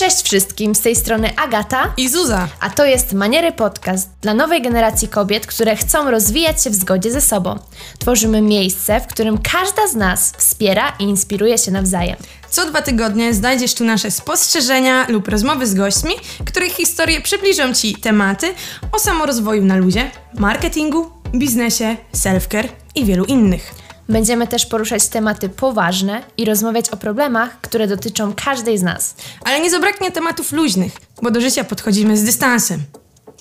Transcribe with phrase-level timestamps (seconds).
[0.00, 4.62] Cześć wszystkim, z tej strony Agata i Zuza, a to jest Maniery Podcast dla nowej
[4.62, 7.58] generacji kobiet, które chcą rozwijać się w zgodzie ze sobą.
[7.98, 12.16] Tworzymy miejsce, w którym każda z nas wspiera i inspiruje się nawzajem.
[12.50, 16.14] Co dwa tygodnie znajdziesz tu nasze spostrzeżenia lub rozmowy z gośćmi,
[16.44, 18.54] których historie przybliżą Ci tematy
[18.92, 23.74] o samorozwoju na luzie, marketingu, biznesie, self-care i wielu innych.
[24.10, 29.14] Będziemy też poruszać tematy poważne i rozmawiać o problemach, które dotyczą każdej z nas.
[29.44, 32.80] Ale nie zabraknie tematów luźnych, bo do życia podchodzimy z dystansem.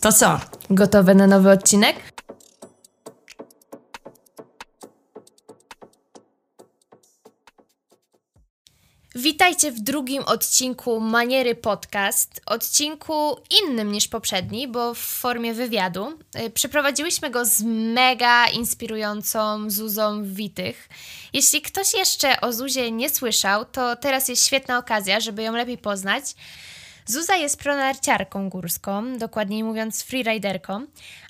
[0.02, 0.40] To co?
[0.70, 1.96] Gotowe na nowy odcinek?
[9.16, 12.42] Witajcie w drugim odcinku Maniery Podcast.
[12.46, 16.20] Odcinku innym niż poprzedni, bo w formie wywiadu.
[16.46, 17.62] Y, przeprowadziłyśmy go z
[17.94, 20.90] mega inspirującą Zuzą Witych.
[21.34, 25.78] Jeśli ktoś jeszcze o Zuzie nie słyszał, to teraz jest świetna okazja, żeby ją lepiej
[25.78, 26.24] poznać.
[27.06, 30.86] Zuza jest pronarciarką górską, dokładniej mówiąc freeriderką,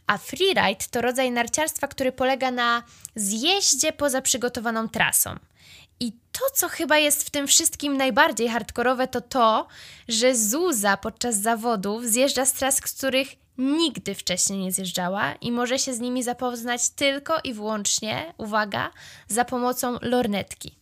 [0.08, 2.84] a freeride to rodzaj narciarstwa, który polega na
[3.16, 5.36] zjeździe poza przygotowaną trasą.
[6.40, 9.68] To, co chyba jest w tym wszystkim najbardziej hardkorowe, to to,
[10.08, 15.80] że Zuza podczas zawodów zjeżdża z tras, z których nigdy wcześniej nie zjeżdżała i może
[15.80, 18.92] się z nimi zapoznać tylko i wyłącznie, uwaga,
[19.28, 20.76] za pomocą lornetki.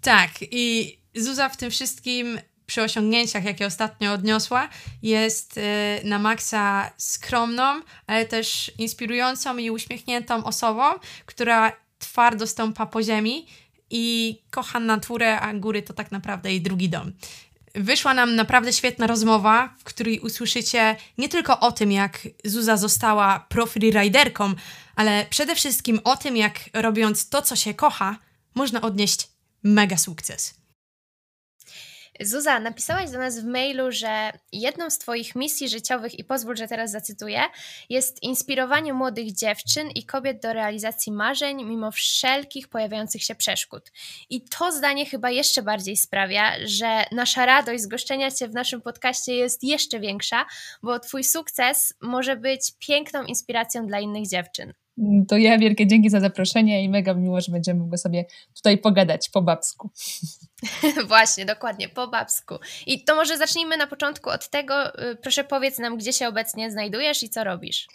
[0.00, 4.68] Tak, i Zuza w tym wszystkim przy osiągnięciach, jakie ostatnio odniosła,
[5.02, 5.60] jest y,
[6.04, 10.82] na maksa skromną, ale też inspirującą i uśmiechniętą osobą,
[11.26, 13.46] która twardo stąpa po ziemi
[13.90, 17.12] i kocha naturę, a góry to tak naprawdę jej drugi dom.
[17.74, 23.46] Wyszła nam naprawdę świetna rozmowa, w której usłyszycie nie tylko o tym, jak Zuza została
[23.48, 24.54] pro-freeriderką,
[24.96, 28.16] ale przede wszystkim o tym, jak robiąc to, co się kocha,
[28.54, 29.28] można odnieść
[29.62, 30.63] mega sukces.
[32.20, 36.68] Zuza, napisałaś do nas w mailu, że jedną z Twoich misji życiowych, i pozwól, że
[36.68, 37.40] teraz zacytuję,
[37.88, 43.92] jest inspirowanie młodych dziewczyn i kobiet do realizacji marzeń mimo wszelkich pojawiających się przeszkód.
[44.30, 48.80] I to zdanie chyba jeszcze bardziej sprawia, że nasza radość z goszczenia Cię w naszym
[48.82, 50.46] podcaście jest jeszcze większa,
[50.82, 54.72] bo Twój sukces może być piękną inspiracją dla innych dziewczyn.
[55.28, 58.24] To ja wielkie dzięki za zaproszenie i mega miło, że będziemy mogli sobie
[58.54, 59.90] tutaj pogadać po babsku.
[61.08, 62.54] Właśnie, dokładnie, po babsku.
[62.86, 66.70] I to może zacznijmy na początku od tego, y, proszę powiedz nam, gdzie się obecnie
[66.70, 67.86] znajdujesz i co robisz?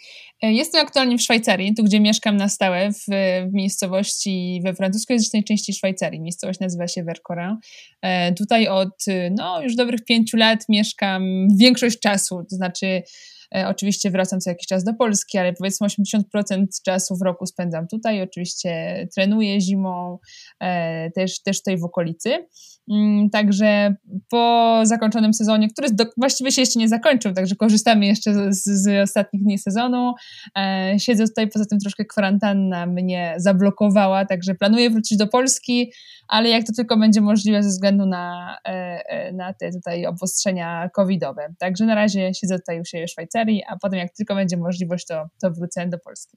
[0.42, 3.04] E, jestem aktualnie w Szwajcarii, tu gdzie mieszkam na stałe, w,
[3.50, 6.20] w miejscowości we francuskojęzycznej części Szwajcarii.
[6.20, 7.58] Miejscowość nazywa się Vercora.
[8.02, 13.02] E, tutaj od no, już dobrych pięciu lat mieszkam większość czasu, to znaczy
[13.50, 18.22] oczywiście wracam co jakiś czas do Polski, ale powiedzmy 80% czasu w roku spędzam tutaj.
[18.22, 20.18] Oczywiście trenuję zimą,
[20.60, 22.46] e, też, też tutaj w okolicy.
[22.90, 23.94] Mm, także
[24.30, 29.42] po zakończonym sezonie, który właściwie się jeszcze nie zakończył, także korzystamy jeszcze z, z ostatnich
[29.42, 30.14] dni sezonu.
[30.58, 35.92] E, siedzę tutaj, poza tym troszkę kwarantanna mnie zablokowała, także planuję wrócić do Polski,
[36.28, 38.70] ale jak to tylko będzie możliwe ze względu na, e,
[39.08, 41.54] e, na te tutaj obostrzenia covidowe.
[41.58, 45.28] Także na razie siedzę tutaj już w Szwajcarii, a potem jak tylko będzie możliwość, to,
[45.42, 46.36] to wrócę do Polski.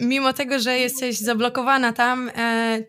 [0.00, 2.30] Mimo tego, że jesteś zablokowana tam,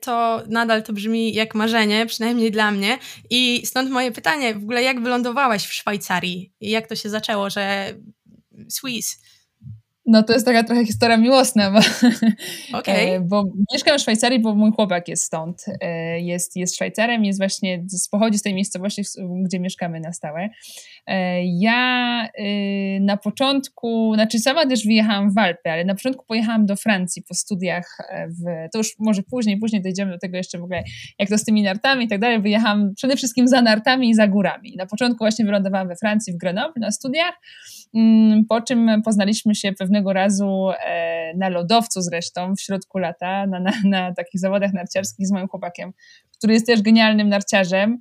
[0.02, 2.91] to nadal to brzmi jak marzenie, przynajmniej dla mnie.
[3.30, 6.54] I stąd moje pytanie, w ogóle jak wylądowałaś w Szwajcarii?
[6.62, 7.94] Jak to się zaczęło, że
[8.70, 9.22] Swiss?
[10.12, 11.80] No to jest taka trochę historia miłosna, bo,
[12.80, 13.22] okay.
[13.22, 17.86] bo mieszkam w Szwajcarii, bo mój chłopak jest stąd, e, jest, jest Szwajcarem, jest właśnie,
[18.12, 19.02] pochodzi z tej miejscowości,
[19.44, 20.50] gdzie mieszkamy na stałe.
[21.08, 22.28] E, ja
[23.02, 27.34] na początku, znaczy sama też wyjechałam w Alpy, ale na początku pojechałam do Francji po
[27.34, 30.84] studiach, e, w, to już może później, później dojdziemy do tego jeszcze w ogóle,
[31.20, 34.28] jak to z tymi nartami i tak dalej, wyjechałam przede wszystkim za nartami i za
[34.28, 34.76] górami.
[34.78, 37.34] Na początku właśnie wylądowałam we Francji, w Grenoble na studiach,
[37.96, 43.60] mm, po czym poznaliśmy się pewnego razu e, na lodowcu zresztą w środku lata, na,
[43.60, 45.94] na, na takich zawodach narciarskich z moim chłopakiem,
[46.38, 48.00] który jest też genialnym narciarzem,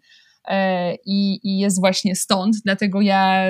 [0.49, 3.45] E, i, i jest właśnie stąd, dlatego ja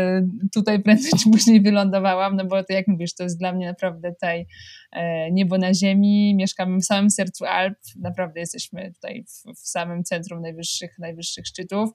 [0.54, 4.12] tutaj prędzej czy później wylądowałam, no bo to jak mówisz, to jest dla mnie naprawdę
[4.12, 4.46] tutaj
[4.92, 10.04] e, niebo na ziemi, mieszkamy w samym sercu Alp, naprawdę jesteśmy tutaj w, w samym
[10.04, 11.90] centrum najwyższych, najwyższych szczytów.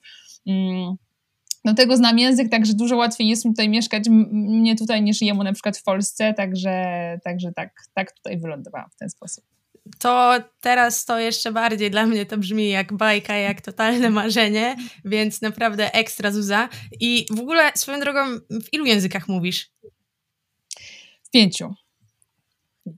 [1.65, 5.43] Do tego znam język, także dużo łatwiej jest mi tutaj mieszkać mnie tutaj niż jemu
[5.43, 6.79] na przykład w Polsce, także,
[7.23, 9.45] także tak, tak tutaj wylądowałam w ten sposób
[9.99, 14.75] to teraz to jeszcze bardziej dla mnie to brzmi jak bajka, jak totalne marzenie,
[15.05, 16.69] więc naprawdę ekstra Zuza.
[16.99, 18.19] I w ogóle swoją drogą,
[18.49, 19.71] w ilu językach mówisz?
[21.23, 21.73] W pięciu.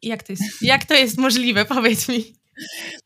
[0.02, 2.37] Jak to jest, jak to jest możliwe, powiedz mi?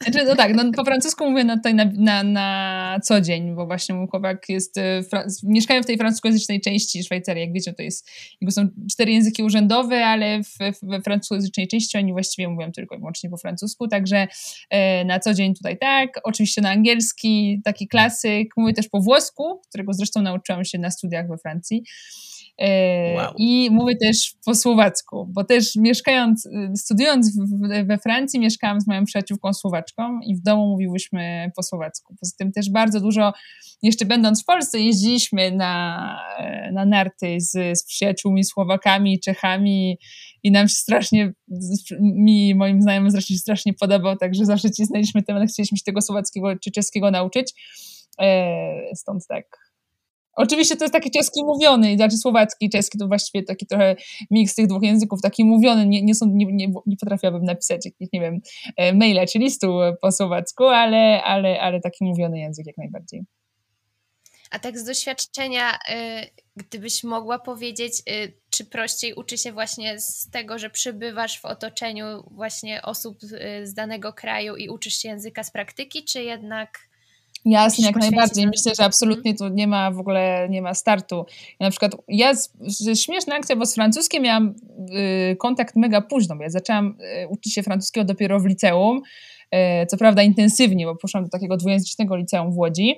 [0.03, 3.65] Znaczy, no tak, no, po francusku mówię na, tutaj na, na, na co dzień, bo
[3.65, 7.83] właśnie mój chłopak jest, e, fra, mieszkają w tej francuskojęzycznej części Szwajcarii, jak wiecie, to
[7.83, 8.09] jest,
[8.41, 12.97] jakby są cztery języki urzędowe, ale w, we francuskojęzycznej części oni właściwie mówią tylko i
[12.97, 14.27] wyłącznie po francusku, także
[14.69, 19.61] e, na co dzień tutaj tak, oczywiście na angielski, taki klasyk, mówię też po włosku,
[19.69, 21.83] którego zresztą nauczyłam się na studiach we Francji,
[23.15, 23.33] wow.
[23.37, 27.37] I mówię też po słowacku, bo też mieszkając, studiując
[27.85, 32.15] we Francji, mieszkałam z moją przyjaciółką słowaczką i w domu mówiłyśmy po słowacku.
[32.19, 33.33] Poza tym też bardzo dużo,
[33.81, 36.17] jeszcze będąc w Polsce, jeździliśmy na,
[36.73, 39.97] na narty z, z przyjaciółmi Słowakami, Czechami
[40.43, 41.33] i nam się strasznie,
[42.01, 46.55] mi moim znajomym zresztą się strasznie podobał, także zawsze cisnęliśmy temat, chcieliśmy się tego słowackiego
[46.55, 47.53] czy czeskiego nauczyć.
[48.21, 49.60] E, stąd tak
[50.33, 53.95] Oczywiście to jest taki czeski mówiony, znaczy słowacki, czeski to właściwie taki trochę
[54.31, 58.09] miks tych dwóch języków, taki mówiony, nie, nie, są, nie, nie, nie potrafiłabym napisać jakichś,
[58.13, 58.39] nie wiem,
[58.77, 63.25] e, maila czy listu po słowacku, ale, ale, ale taki mówiony język jak najbardziej.
[64.51, 65.77] A tak z doświadczenia, y,
[66.55, 72.05] gdybyś mogła powiedzieć, y, czy prościej uczy się właśnie z tego, że przybywasz w otoczeniu
[72.31, 76.79] właśnie osób y, z danego kraju i uczysz się języka z praktyki, czy jednak
[77.45, 78.47] Jasne, jak najbardziej.
[78.47, 81.25] Myślę, że absolutnie tu nie ma w ogóle nie ma startu.
[81.59, 82.49] Ja na przykład ja z,
[82.99, 84.55] śmieszna akcja, bo z francuskiem miałam
[85.31, 89.01] y, kontakt mega późno, ja zaczęłam y, uczyć się francuskiego dopiero w liceum.
[89.55, 92.95] Y, co prawda intensywnie, bo poszłam do takiego dwujęzycznego liceum w Łodzi,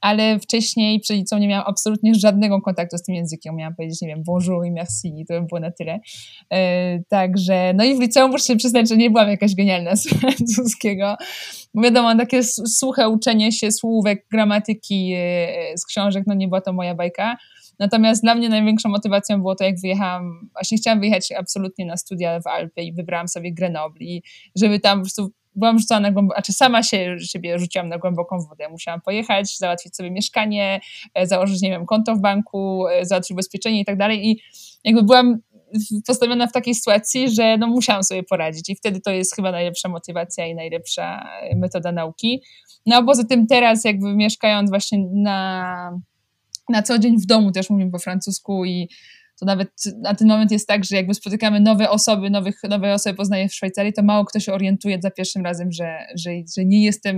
[0.00, 3.56] ale wcześniej przed liceum nie miałam absolutnie żadnego kontaktu z tym językiem.
[3.56, 6.00] Miałam powiedzieć, nie wiem, bonjour i merci to by było na tyle.
[6.52, 10.08] E, także, no i w liceum muszę się przyznać, że nie byłam jakaś genialna z
[10.08, 11.16] francuskiego.
[11.74, 16.72] Bo wiadomo, takie suche uczenie się słówek, gramatyki e, z książek, no nie była to
[16.72, 17.36] moja bajka.
[17.78, 22.40] Natomiast dla mnie największą motywacją było to, jak wyjechałam, właśnie chciałam wyjechać absolutnie na studia
[22.40, 24.06] w Alpy i wybrałam sobie Grenoble
[24.56, 28.38] żeby tam po prostu byłam rzucona na głęboką, znaczy sama się siebie rzuciłam na głęboką
[28.38, 28.68] wodę.
[28.68, 30.80] Musiałam pojechać, załatwić sobie mieszkanie,
[31.14, 34.40] e, założyć, nie wiem, konto w banku, e, załatwić ubezpieczenie i tak dalej i
[34.84, 35.38] jakby byłam
[36.06, 39.88] postawiona w takiej sytuacji, że no musiałam sobie poradzić i wtedy to jest chyba najlepsza
[39.88, 42.42] motywacja i najlepsza e, metoda nauki.
[42.86, 46.00] No a poza tym teraz jakby mieszkając właśnie na,
[46.68, 48.88] na co dzień w domu też mówię po francusku i
[49.40, 49.68] to nawet
[50.02, 53.54] na ten moment jest tak, że jakby spotykamy nowe osoby, nowych, nowe osoby poznaję w
[53.54, 57.16] Szwajcarii, to mało kto się orientuje za pierwszym razem, że, że, że nie jestem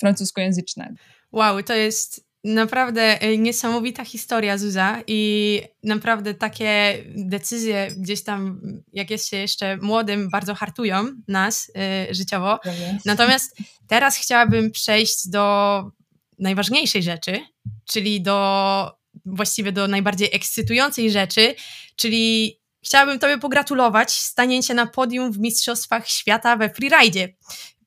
[0.00, 0.88] francuskojęzyczna.
[1.32, 8.60] Wow, to jest naprawdę e, niesamowita historia, Zuza, i naprawdę takie decyzje gdzieś tam,
[8.92, 11.72] jak jest się jeszcze młodym, bardzo hartują nas
[12.10, 12.58] y, życiowo.
[13.04, 13.56] Natomiast
[13.88, 15.84] teraz chciałabym przejść do
[16.38, 17.40] najważniejszej rzeczy,
[17.84, 18.97] czyli do
[19.34, 21.54] właściwie do najbardziej ekscytującej rzeczy,
[21.96, 27.28] czyli chciałabym Tobie pogratulować stanięcia na podium w Mistrzostwach Świata we freeride.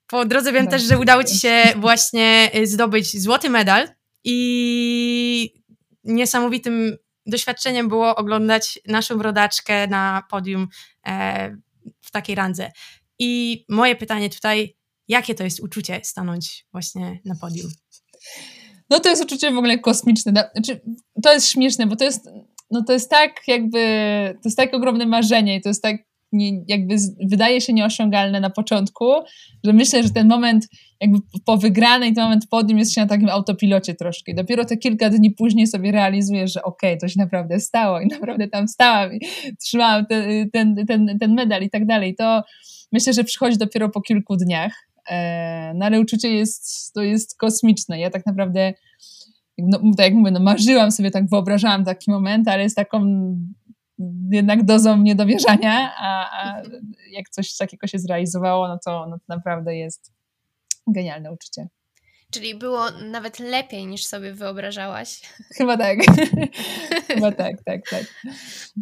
[0.07, 3.89] Po drodze wiem też, że udało Ci się właśnie y, zdobyć złoty medal
[4.23, 5.53] i
[6.03, 10.67] niesamowitym doświadczeniem było oglądać naszą rodaczkę na podium
[11.07, 11.57] e,
[12.01, 12.71] w takiej randze.
[13.19, 14.75] I moje pytanie tutaj,
[15.07, 17.71] jakie to jest uczucie stanąć właśnie na podium?
[18.91, 20.31] No to jest uczucie w ogóle kosmiczne.
[20.31, 20.81] Znaczy,
[21.23, 22.29] to jest śmieszne, bo to jest,
[22.71, 23.79] no to jest tak jakby,
[24.33, 25.97] to jest tak ogromne marzenie i to jest tak
[26.31, 26.95] nie, jakby
[27.29, 29.05] wydaje się nieosiągalne na początku,
[29.63, 30.67] że myślę, że ten moment
[31.01, 34.77] jakby po wygranej, ten moment podium jest się na takim autopilocie troszkę i dopiero te
[34.77, 38.67] kilka dni później sobie realizujesz, że okej, okay, to się naprawdę stało i naprawdę tam
[38.67, 39.19] stałam i
[39.63, 40.51] trzymałam ten,
[40.87, 42.15] ten, ten, medal i tak dalej.
[42.15, 42.43] To
[42.91, 44.73] myślę, że przychodzi dopiero po kilku dniach
[45.75, 47.99] no ale uczucie jest, to jest kosmiczne.
[47.99, 48.73] Ja tak naprawdę,
[49.57, 53.05] no, tak jak mówię, no, marzyłam sobie, tak wyobrażałam taki moment, ale jest taką
[54.31, 56.61] jednak dozą niedowierzania, a, a
[57.11, 60.13] jak coś takiego się zrealizowało, no to, no to naprawdę jest
[60.87, 61.67] genialne uczucie.
[62.31, 65.21] Czyli było nawet lepiej niż sobie wyobrażałaś.
[65.57, 65.99] Chyba tak.
[67.07, 68.03] Chyba tak, tak, tak.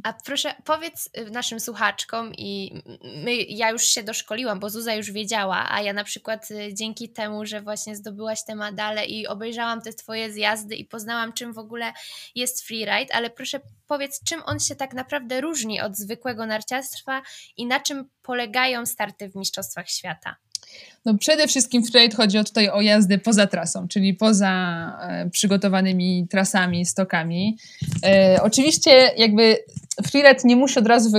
[0.03, 2.81] A proszę, powiedz y, naszym słuchaczkom i
[3.15, 7.09] my, ja już się doszkoliłam, bo Zuza już wiedziała, a ja na przykład y, dzięki
[7.09, 11.57] temu, że właśnie zdobyłaś te medale i obejrzałam te twoje zjazdy i poznałam, czym w
[11.57, 11.93] ogóle
[12.35, 17.21] jest freeride, ale proszę powiedz, czym on się tak naprawdę różni od zwykłego narciarstwa
[17.57, 20.35] i na czym polegają starty w Mistrzostwach Świata?
[21.05, 24.51] No przede wszystkim w trade chodzi tutaj o jazdy poza trasą, czyli poza
[25.01, 27.57] e, przygotowanymi trasami, stokami.
[28.05, 29.57] E, oczywiście jakby
[30.07, 31.17] freeride nie musi od razu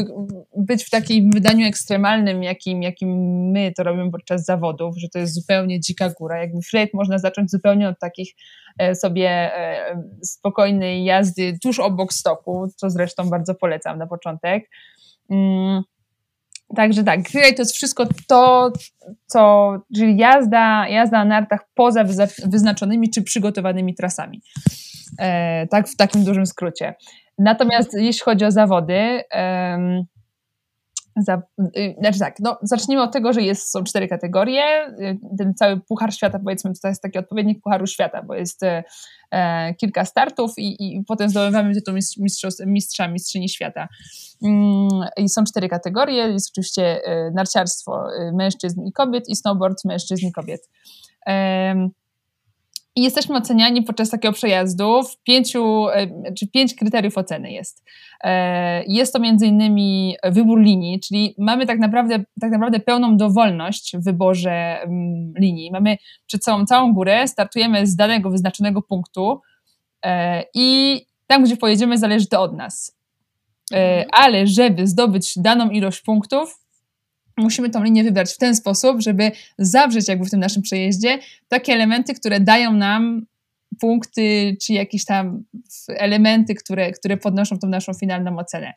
[0.57, 3.11] być w takim wydaniu ekstremalnym, jakim, jakim
[3.51, 6.41] my to robimy podczas zawodów, że to jest zupełnie dzika góra.
[6.41, 8.35] Jakby freeride można zacząć zupełnie od takich
[8.79, 14.71] e, sobie e, spokojnej jazdy tuż obok stoku, co zresztą bardzo polecam na początek.
[16.77, 18.73] Także tak, freeride to jest wszystko to,
[19.27, 22.05] co, czyli jazda, jazda na nartach poza
[22.47, 24.43] wyznaczonymi czy przygotowanymi trasami.
[25.19, 26.95] E, tak, w takim dużym skrócie.
[27.39, 30.05] Natomiast jeśli chodzi o zawody, um,
[31.17, 31.43] za,
[31.77, 34.89] y, znaczy tak, no, zacznijmy od tego, że jest, są cztery kategorie.
[34.89, 38.85] Y, ten cały Puchar Świata, powiedzmy, to jest taki odpowiednik Pucharu Świata, bo jest e,
[39.31, 42.19] e kilka startów i, i potem zdobywamy tytuł mistrz,
[42.67, 43.89] mistrza, mistrzyni świata.
[44.43, 46.29] Mm, I są cztery kategorie.
[46.29, 50.69] Jest oczywiście e, narciarstwo e, mężczyzn i kobiet i snowboard mężczyzn i kobiet.
[52.97, 56.07] I jesteśmy oceniani podczas takiego przejazdu w pięciu, e,
[56.39, 57.85] czy pięć kryteriów oceny jest.
[58.25, 63.97] E, jest to między innymi wybór linii, czyli mamy tak naprawdę, tak naprawdę pełną dowolność
[63.97, 65.71] w wyborze mm, linii.
[65.73, 69.41] Mamy przed sobą całą górę, startujemy z danego wyznaczonego punktu
[70.05, 73.01] e, i tam, gdzie pojedziemy, zależy to od nas.
[74.13, 76.60] Ale żeby zdobyć daną ilość punktów,
[77.41, 81.19] musimy tą linię wybrać w ten sposób, żeby zawrzeć jakby w tym naszym przejeździe
[81.49, 83.27] takie elementy, które dają nam
[83.81, 85.45] punkty, czy jakieś tam
[85.89, 88.73] elementy, które, które podnoszą tą naszą finalną ocenę.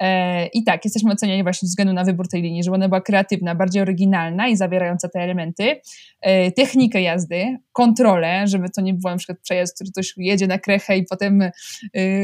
[0.00, 3.00] E, I tak, jesteśmy oceniani właśnie ze względu na wybór tej linii, żeby ona była
[3.00, 5.80] kreatywna, bardziej oryginalna i zawierająca te elementy.
[6.20, 10.58] E, technikę jazdy, kontrolę, żeby to nie był na przykład przejazd, który ktoś jedzie na
[10.58, 11.50] krechę i potem e,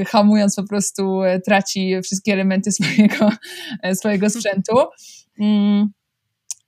[0.05, 3.31] hamując po prostu traci wszystkie elementy swojego,
[3.95, 4.75] swojego sprzętu.
[5.41, 5.91] Mm,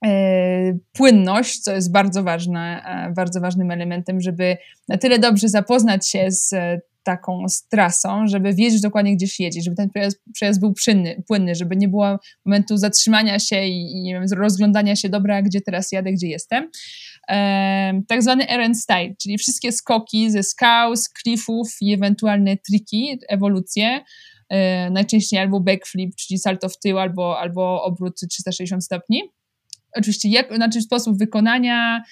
[0.04, 4.56] e, płynność, co jest bardzo ważne, e, bardzo ważnym elementem, żeby
[4.88, 9.62] na tyle dobrze zapoznać się z e, taką z trasą, żeby wiedzieć dokładnie gdzieś jedzie,
[9.62, 14.12] żeby ten przejazd, przejazd był płynny, płynny, żeby nie było momentu zatrzymania się i, i
[14.12, 16.70] wiem, rozglądania się, dobra, gdzie teraz jadę, gdzie jestem.
[17.28, 23.18] E, tak zwany errand style, czyli wszystkie skoki ze skał, z cliffów i ewentualne triki,
[23.28, 24.00] ewolucje,
[24.90, 29.22] najczęściej albo backflip, czyli salto w tył, albo, albo obrót 360 stopni.
[29.96, 32.02] Oczywiście jak, znaczy sposób wykonania,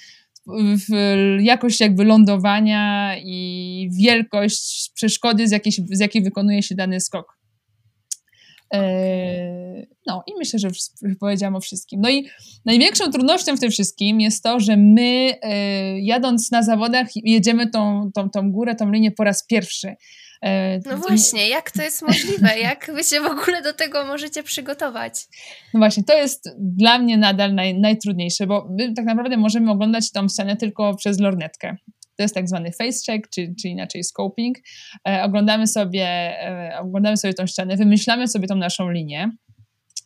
[1.40, 7.40] jakość jakby lądowania i wielkość przeszkody, z jakiej, z jakiej wykonuje się dany skok.
[8.75, 10.68] E, no i myślę, że
[11.20, 12.00] powiedziałam o wszystkim.
[12.00, 12.28] No i
[12.64, 18.11] największą trudnością w tym wszystkim jest to, że my e, jadąc na zawodach jedziemy tą,
[18.14, 19.94] tą, tą górę, tą linię po raz pierwszy.
[20.42, 22.59] E, no właśnie, jak to jest możliwe?
[22.59, 25.26] Jak wy się w ogóle do tego możecie przygotować?
[25.75, 30.12] No właśnie, to jest dla mnie nadal naj, najtrudniejsze, bo my tak naprawdę możemy oglądać
[30.12, 31.76] tą scenę tylko przez lornetkę.
[32.16, 34.59] To jest tak zwany face check, czy, czy inaczej scoping.
[35.09, 39.30] E, oglądamy, sobie, e, oglądamy sobie tą ścianę, wymyślamy sobie tą naszą linię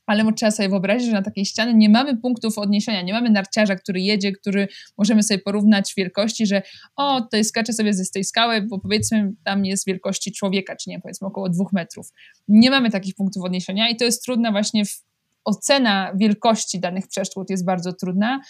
[0.07, 3.77] ale trzeba sobie wyobrazić, że na takiej ścianie nie mamy punktów odniesienia, nie mamy narciarza,
[3.77, 4.69] który jedzie, który
[4.99, 6.63] możemy sobie porównać wielkości, że
[6.97, 11.01] o, tutaj skaczę sobie ze tej skały, bo powiedzmy tam jest wielkości człowieka, czy nie,
[11.01, 12.13] powiedzmy około dwóch metrów.
[12.49, 15.03] Nie mamy takich punktów odniesienia i to jest trudne właśnie w,
[15.45, 18.41] ocena wielkości danych przeszkód jest bardzo trudna.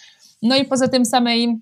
[0.41, 1.61] No i poza tym samej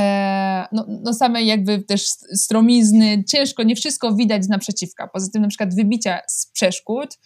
[0.00, 5.08] e, no, no samej jakby też stromizny, ciężko, nie wszystko widać z naprzeciwka.
[5.08, 7.18] Poza tym na przykład wybicia z przeszkód,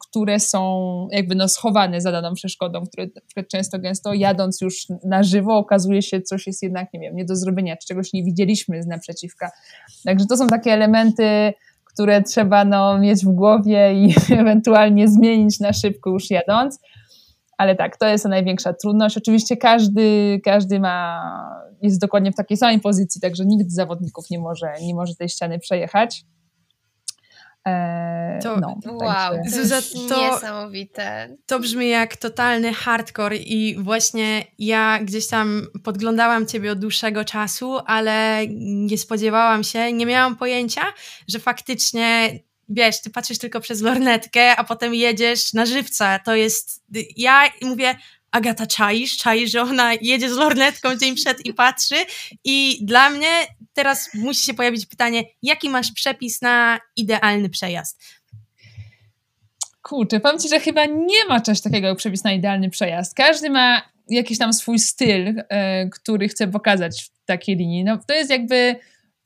[0.00, 3.06] które są jakby no schowane za daną przeszkodą, które
[3.36, 7.24] na często gęsto jadąc już na żywo okazuje się coś jest jednak, nie wiem, nie
[7.24, 9.50] do zrobienia, czy czegoś nie widzieliśmy z naprzeciwka.
[10.04, 11.52] Także to są takie elementy,
[11.84, 16.78] które trzeba no, mieć w głowie i ewentualnie zmienić na szybko już jadąc.
[17.58, 19.16] Ale tak, to jest największa trudność.
[19.16, 21.22] Oczywiście każdy, każdy ma,
[21.82, 25.28] jest dokładnie w takiej samej pozycji, także nikt z zawodników nie może, nie może tej
[25.28, 26.24] ściany przejechać.
[27.64, 29.82] Eee, to, no, wow, także...
[30.08, 31.36] to, niesamowite.
[31.46, 37.78] To brzmi jak totalny hardcore i właśnie ja gdzieś tam podglądałam Ciebie od dłuższego czasu,
[37.86, 40.82] ale nie spodziewałam się, nie miałam pojęcia,
[41.28, 42.38] że faktycznie
[42.68, 46.18] wiesz, ty patrzysz tylko przez lornetkę, a potem jedziesz na żywca.
[46.18, 46.84] To jest,
[47.16, 47.94] ja mówię,
[48.30, 51.96] Agata czaisz, czaisz, że ona jedzie z lornetką dzień przed i patrzy
[52.44, 58.02] i dla mnie teraz musi się pojawić pytanie, jaki masz przepis na idealny przejazd?
[59.82, 63.14] Kurczę, powiem Ci, że chyba nie ma czegoś takiego jak przepis na idealny przejazd.
[63.14, 67.84] Każdy ma jakiś tam swój styl, e, który chce pokazać w takiej linii.
[67.84, 68.76] No, to jest jakby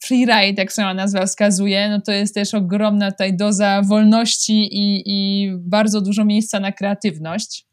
[0.05, 5.51] freeride, jak sama nazwa wskazuje, no to jest też ogromna tutaj doza wolności i, i
[5.57, 7.67] bardzo dużo miejsca na kreatywność.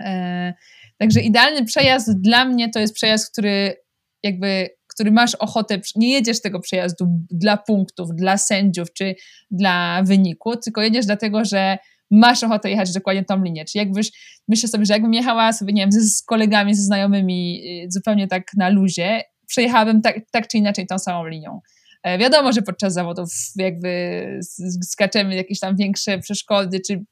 [0.00, 0.54] E,
[0.98, 3.76] także idealny przejazd dla mnie to jest przejazd, który
[4.22, 9.14] jakby, który masz ochotę, nie jedziesz tego przejazdu dla punktów, dla sędziów czy
[9.50, 11.78] dla wyniku, tylko jedziesz dlatego, że
[12.10, 13.64] masz ochotę jechać dokładnie tą linię.
[13.64, 14.12] Czy jakbyś,
[14.48, 18.28] myślę sobie, że jakbym jechała sobie, nie wiem, z, z kolegami, ze znajomymi y, zupełnie
[18.28, 21.60] tak na luzie, przejechałabym tak, tak czy inaczej tą samą linią.
[22.02, 24.40] E, wiadomo, że podczas zawodów jakby
[24.82, 27.04] skaczemy jakieś tam większe przeszkody, czy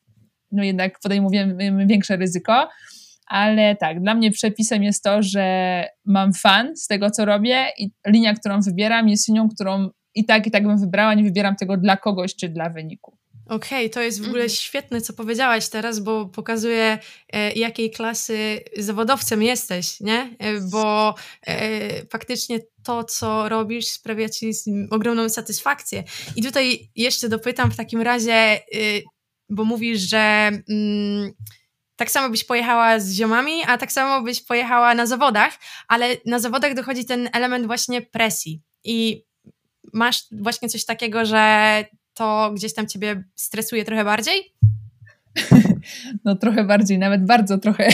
[0.52, 2.68] no jednak podejmujemy większe ryzyko.
[3.32, 7.90] Ale tak, dla mnie przepisem jest to, że mam fan z tego, co robię i
[8.06, 11.76] linia, którą wybieram, jest linią, którą i tak, i tak bym wybrała, nie wybieram tego
[11.76, 13.18] dla kogoś czy dla wyniku.
[13.46, 14.48] Okej, okay, to jest w ogóle mhm.
[14.50, 16.98] świetne, co powiedziałaś teraz, bo pokazuje,
[17.32, 20.36] e, jakiej klasy zawodowcem jesteś, nie?
[20.38, 21.14] E, bo
[21.46, 24.50] e, faktycznie to, co robisz, sprawia ci
[24.90, 26.04] ogromną satysfakcję.
[26.36, 29.02] I tutaj jeszcze dopytam w takim razie, y,
[29.48, 31.32] bo mówisz, że mm,
[32.02, 35.52] tak samo byś pojechała z ziomami, a tak samo byś pojechała na zawodach,
[35.88, 38.62] ale na zawodach dochodzi ten element właśnie presji.
[38.85, 39.25] I
[39.92, 44.54] masz właśnie coś takiego, że to gdzieś tam ciebie stresuje trochę bardziej?
[46.25, 47.88] No trochę bardziej, nawet bardzo trochę.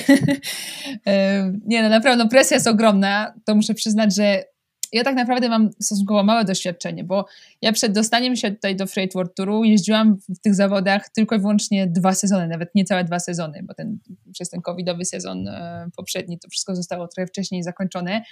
[1.67, 3.35] Nie no, naprawdę no, presja jest ogromna.
[3.45, 4.45] To muszę przyznać, że
[4.92, 7.26] ja tak naprawdę mam stosunkowo małe doświadczenie, bo
[7.62, 11.38] ja przed dostaniem się tutaj do Freight World Touru jeździłam w tych zawodach tylko i
[11.38, 13.99] wyłącznie dwa sezony, nawet niecałe dwa sezony, bo ten,
[14.33, 18.23] przez ten covidowy sezon e, poprzedni to wszystko zostało trochę wcześniej zakończone.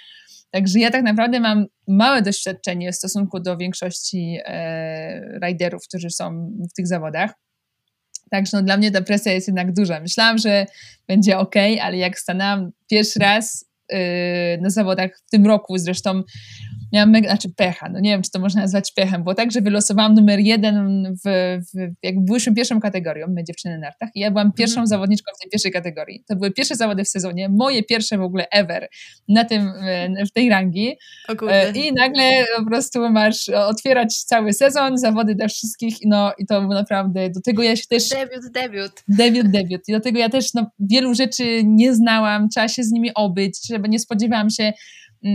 [0.51, 6.51] Także ja tak naprawdę mam małe doświadczenie w stosunku do większości e, riderów, którzy są
[6.71, 7.33] w tych zawodach.
[8.31, 9.99] Także no, dla mnie ta presja jest jednak duża.
[9.99, 10.65] Myślałam, że
[11.07, 13.66] będzie ok, ale jak stanęłam pierwszy raz
[14.61, 16.23] na zawodach w tym roku, zresztą
[16.93, 19.61] miałam mega, znaczy pecha, no nie wiem, czy to można nazwać pechem, bo tak, że
[19.61, 24.31] wylosowałam numer jeden w, w jakby byłyśmy pierwszą kategorią, my dziewczyny na nartach i ja
[24.31, 24.87] byłam pierwszą mm.
[24.87, 26.23] zawodniczką w tej pierwszej kategorii.
[26.27, 28.87] To były pierwsze zawody w sezonie, moje pierwsze w ogóle ever
[29.27, 29.71] na tym,
[30.27, 30.95] w tej rangi
[31.49, 36.67] e, i nagle po prostu masz otwierać cały sezon, zawody dla wszystkich, no i to
[36.67, 38.09] naprawdę, do tego ja się też...
[38.09, 39.03] Debiut, debiut.
[39.07, 42.91] Debiut, debiut i do tego ja też no, wielu rzeczy nie znałam, trzeba się z
[42.91, 44.73] nimi obyć, żeby nie spodziewałam się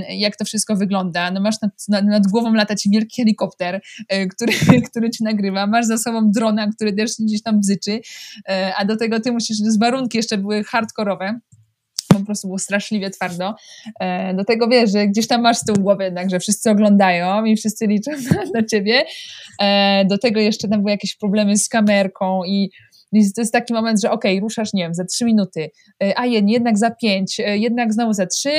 [0.09, 1.31] jak to wszystko wygląda.
[1.31, 4.53] No masz nad, nad, nad głową latać wielki helikopter, e, który,
[4.91, 8.01] który ci nagrywa, masz za sobą drona, który też gdzieś tam bzyczy,
[8.49, 11.41] e, a do tego ty musisz, z warunki jeszcze były hardkorowe,
[12.09, 13.55] po prostu było straszliwie twardo.
[14.01, 17.45] E, do tego wiesz, że gdzieś tam masz z tyłu głowy jednak, że wszyscy oglądają
[17.45, 19.05] i wszyscy liczą na, na ciebie.
[20.09, 22.71] Do tego jeszcze tam były jakieś problemy z kamerką i
[23.13, 25.71] to jest taki moment, że okej, okay, ruszasz, nie wiem, za 3 minuty,
[26.03, 28.51] e, a jeden, jednak za 5, e, jednak znowu za 3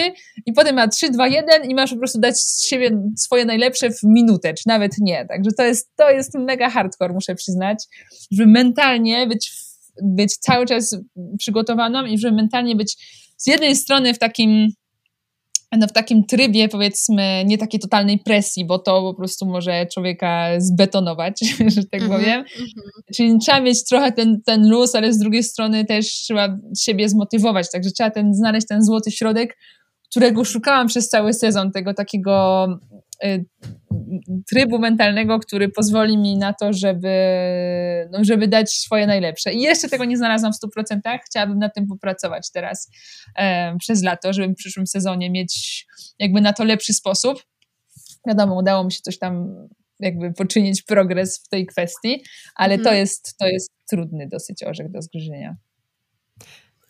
[0.45, 3.89] i potem ma 3, 2, 1 i masz po prostu dać z siebie swoje najlepsze
[3.89, 5.25] w minutę, czy nawet nie.
[5.25, 7.83] Także to jest, to jest mega hardcore, muszę przyznać,
[8.31, 9.51] żeby mentalnie być,
[10.03, 10.97] być cały czas
[11.37, 12.97] przygotowaną i żeby mentalnie być
[13.37, 14.69] z jednej strony w takim
[15.77, 20.47] no w takim trybie, powiedzmy, nie takiej totalnej presji, bo to po prostu może człowieka
[20.57, 21.39] zbetonować,
[21.75, 22.33] że tak -hmm, powiem.
[22.33, 23.15] Mm -hmm.
[23.15, 27.71] Czyli trzeba mieć trochę ten, ten luz, ale z drugiej strony też trzeba siebie zmotywować,
[27.71, 29.57] także trzeba ten, znaleźć ten złoty środek,
[30.09, 32.67] którego szukałam przez cały sezon, tego takiego
[34.49, 37.09] trybu mentalnego, który pozwoli mi na to, żeby,
[38.11, 39.53] no, żeby dać swoje najlepsze.
[39.53, 41.19] I jeszcze tego nie znalazłam w 100%.
[41.25, 42.89] Chciałabym nad tym popracować teraz
[43.37, 45.85] e, przez lato, żeby w przyszłym sezonie mieć
[46.19, 47.43] jakby na to lepszy sposób.
[48.27, 49.55] Wiadomo, udało mi się coś tam
[49.99, 52.23] jakby poczynić progres w tej kwestii,
[52.55, 52.97] ale to, mhm.
[52.97, 55.55] jest, to jest trudny dosyć orzech do zgryzienia.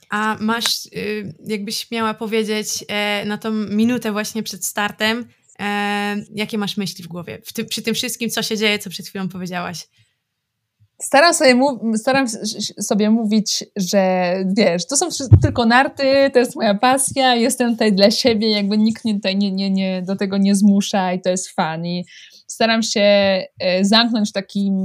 [0.10, 5.28] A masz, y, jakbyś miała powiedzieć e, na tą minutę właśnie przed startem,
[5.60, 9.08] e, jakie masz myśli w głowie tym, przy tym wszystkim, co się dzieje, co przed
[9.08, 9.88] chwilą powiedziałaś?
[11.02, 11.62] Staram sobie,
[11.96, 12.28] staram
[12.80, 18.12] sobie mówić, że wiesz, to są tylko narty, to jest moja pasja, jestem tutaj dla
[18.12, 21.50] siebie, jakby nikt mnie tutaj nie, nie, nie, do tego nie zmusza i to jest
[21.50, 21.86] fan.
[21.86, 22.06] I
[22.48, 24.76] staram się e, zamknąć w takim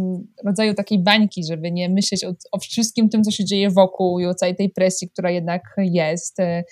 [0.45, 4.27] rodzaju takiej bańki, żeby nie myśleć o, o wszystkim tym, co się dzieje wokół i
[4.27, 6.41] o całej tej presji, która jednak jest.
[6.41, 6.65] E,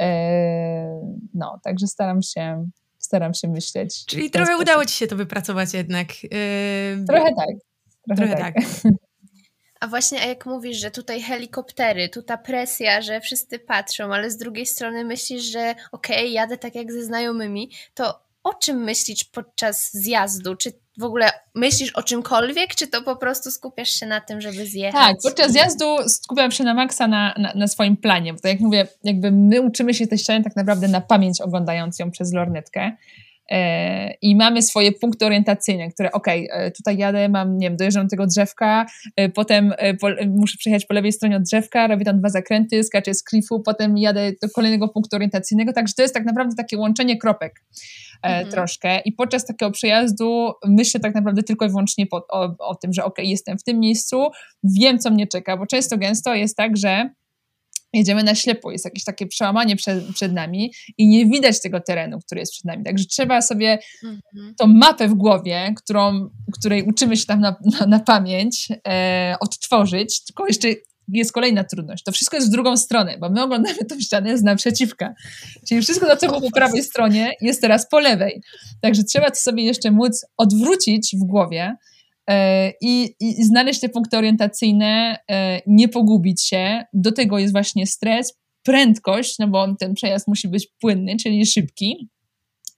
[0.00, 1.00] e,
[1.34, 2.68] no, także staram się,
[3.12, 4.06] staram się myśleć.
[4.06, 4.62] Czyli trochę sposób.
[4.62, 6.08] udało ci się to wypracować jednak.
[7.08, 7.48] Trochę tak.
[8.06, 8.54] Trochę, trochę tak.
[8.54, 8.64] tak.
[9.80, 14.30] A właśnie, a jak mówisz, że tutaj helikoptery, tu ta presja, że wszyscy patrzą, ale
[14.30, 18.76] z drugiej strony myślisz, że okej, okay, jadę tak jak ze znajomymi, to o czym
[18.76, 20.56] myślisz podczas zjazdu?
[20.56, 24.66] Czy w ogóle myślisz o czymkolwiek, czy to po prostu skupiasz się na tym, żeby
[24.66, 25.00] zjechać?
[25.00, 28.60] Tak, podczas zjazdu skupiam się na maksa na, na, na swoim planie, bo tak jak
[28.60, 32.92] mówię, jakby my uczymy się tej ściany tak naprawdę na pamięć oglądając ją przez lornetkę.
[33.50, 38.06] E, i mamy swoje punkty orientacyjne, które ok, e, tutaj jadę, mam, nie wiem, dojeżdżam
[38.06, 42.18] do tego drzewka, e, potem po, muszę przejechać po lewej stronie od drzewka, robię tam
[42.18, 46.24] dwa zakręty, skaczę z klifu, potem jadę do kolejnego punktu orientacyjnego, także to jest tak
[46.24, 47.62] naprawdę takie łączenie kropek
[48.22, 48.50] mhm.
[48.50, 52.92] troszkę i podczas takiego przejazdu myślę tak naprawdę tylko i wyłącznie po, o, o tym,
[52.92, 54.28] że ok, jestem w tym miejscu,
[54.64, 57.10] wiem co mnie czeka, bo często gęsto jest tak, że
[57.92, 62.18] jedziemy na ślepo, jest jakieś takie przełamanie przed, przed nami i nie widać tego terenu,
[62.20, 62.84] który jest przed nami.
[62.84, 64.54] Także trzeba sobie mhm.
[64.58, 70.24] tą mapę w głowie, którą, której uczymy się tam na, na, na pamięć, e, odtworzyć,
[70.24, 70.68] tylko jeszcze
[71.08, 72.04] jest kolejna trudność.
[72.04, 75.14] To wszystko jest w drugą stronę, bo my oglądamy tą ścianę z naprzeciwka.
[75.68, 78.42] Czyli wszystko, co było po prawej stronie, jest teraz po lewej.
[78.80, 81.76] Także trzeba to sobie jeszcze móc odwrócić w głowie
[82.30, 86.84] e, i, i znaleźć te punkty orientacyjne, e, nie pogubić się.
[86.92, 92.08] Do tego jest właśnie stres, prędkość, no bo ten przejazd musi być płynny, czyli szybki.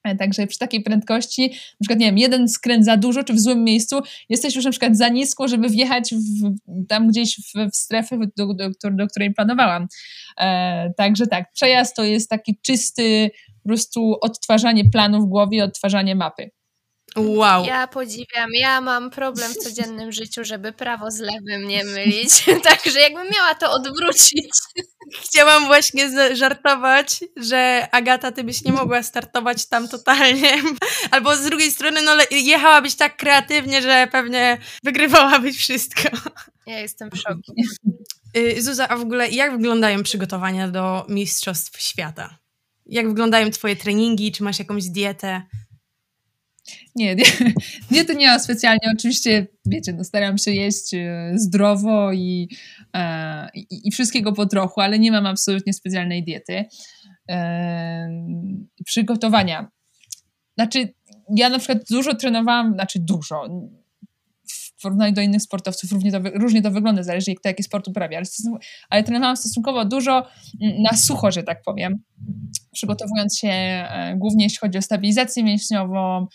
[0.05, 3.41] E, także przy takiej prędkości, na przykład, nie wiem, jeden skręt za dużo, czy w
[3.41, 6.55] złym miejscu, jesteś już na przykład za nisko, żeby wjechać w,
[6.89, 9.87] tam gdzieś w, w strefę, do, do, do, której planowałam.
[10.41, 13.31] E, także tak, przejazd to jest taki czysty
[13.63, 16.51] po prostu odtwarzanie planu w głowie, odtwarzanie mapy.
[17.17, 17.65] Wow.
[17.65, 18.51] Ja podziwiam.
[18.53, 22.45] Ja mam problem w codziennym życiu, żeby prawo z lewym nie mylić.
[22.69, 24.51] Także jakbym miała to odwrócić.
[25.21, 30.63] Chciałam właśnie żartować, że Agata, ty byś nie mogła startować tam totalnie.
[31.11, 36.03] Albo z drugiej strony, no jechałabyś tak kreatywnie, że pewnie wygrywałabyś wszystko.
[36.67, 37.55] Ja jestem w szoku.
[38.37, 42.39] Y, Zuza, a w ogóle jak wyglądają przygotowania do Mistrzostw Świata?
[42.87, 44.33] Jak wyglądają twoje treningi?
[44.33, 45.43] Czy masz jakąś dietę?
[46.97, 47.17] Nie,
[47.91, 48.93] nie, to nie ma specjalnie.
[48.99, 52.49] Oczywiście, wiecie, no staram się jeść e, zdrowo i,
[52.97, 56.65] e, i, i, wszystkiego po trochu, ale nie mam absolutnie specjalnej diety.
[57.31, 58.09] E,
[58.85, 59.71] przygotowania.
[60.59, 60.95] Znaczy,
[61.37, 63.49] ja na przykład dużo trenowałam, znaczy dużo,
[64.85, 68.27] porównaniu do innych sportowców różnie to, różnie to wygląda, zależy kto jaki sport uprawia, ale,
[68.91, 70.27] ale trenowałam stosunkowo dużo
[70.63, 72.03] mm, na sucho, że tak powiem,
[72.73, 76.27] przygotowując się e, głównie jeśli chodzi o stabilizację mięśniową,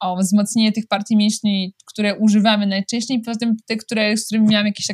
[0.00, 4.66] o wzmocnienie tych partii mięśni, które używamy najczęściej, poza tym te, które, z którymi miałam
[4.66, 4.86] jakieś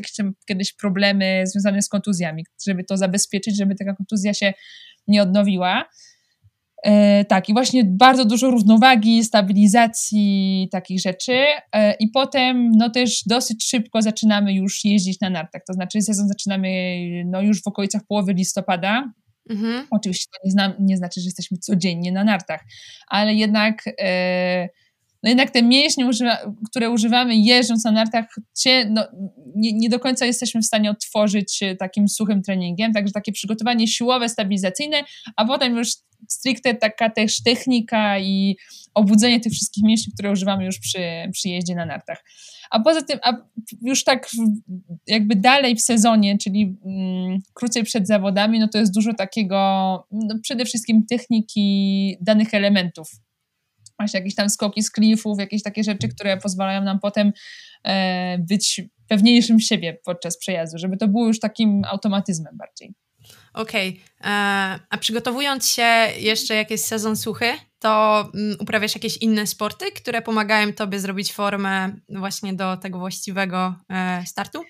[0.48, 4.52] kiedyś problemy związane z kontuzjami, żeby to zabezpieczyć, żeby taka kontuzja się
[5.06, 5.84] nie odnowiła.
[6.82, 11.44] E, tak, i właśnie bardzo dużo równowagi, stabilizacji, takich rzeczy.
[11.72, 15.62] E, I potem, no też dosyć szybko zaczynamy już jeździć na nartach.
[15.66, 16.68] To znaczy, sezon zaczynamy
[17.26, 19.12] no, już w okolicach połowy listopada.
[19.50, 19.86] Mhm.
[19.90, 22.64] Oczywiście to nie, zna, nie, znaczy, że jesteśmy codziennie na nartach,
[23.08, 23.84] ale jednak.
[24.00, 24.68] E,
[25.22, 26.38] no jednak te mięśnie, używa,
[26.70, 28.26] które używamy jeżdżąc na nartach,
[28.58, 29.04] się, no,
[29.56, 34.28] nie, nie, do końca jesteśmy w stanie otworzyć takim suchym treningiem, także takie przygotowanie siłowe,
[34.28, 35.02] stabilizacyjne,
[35.36, 35.88] a potem już
[36.28, 38.56] stricte taka też technika i
[38.94, 40.98] obudzenie tych wszystkich mięśni, które używamy już przy,
[41.32, 42.24] przy jeździe na nartach.
[42.70, 43.32] A poza tym, a
[43.82, 44.28] już tak
[45.06, 49.58] jakby dalej w sezonie, czyli mm, krócej przed zawodami, no to jest dużo takiego,
[50.10, 53.10] no przede wszystkim techniki danych elementów.
[53.98, 57.32] Właśnie jakieś tam skoki z klifów, jakieś takie rzeczy, które pozwalają nam potem
[57.84, 62.94] e, być pewniejszym siebie podczas przejazdu, żeby to było już takim automatyzmem bardziej.
[63.54, 63.88] Okej,
[64.20, 64.32] okay.
[64.32, 69.92] E, a przygotowując się jeszcze jak jest sezon suchy, to um, uprawiasz jakieś inne sporty,
[69.92, 74.64] które pomagają tobie zrobić formę właśnie do tego właściwego e, startu?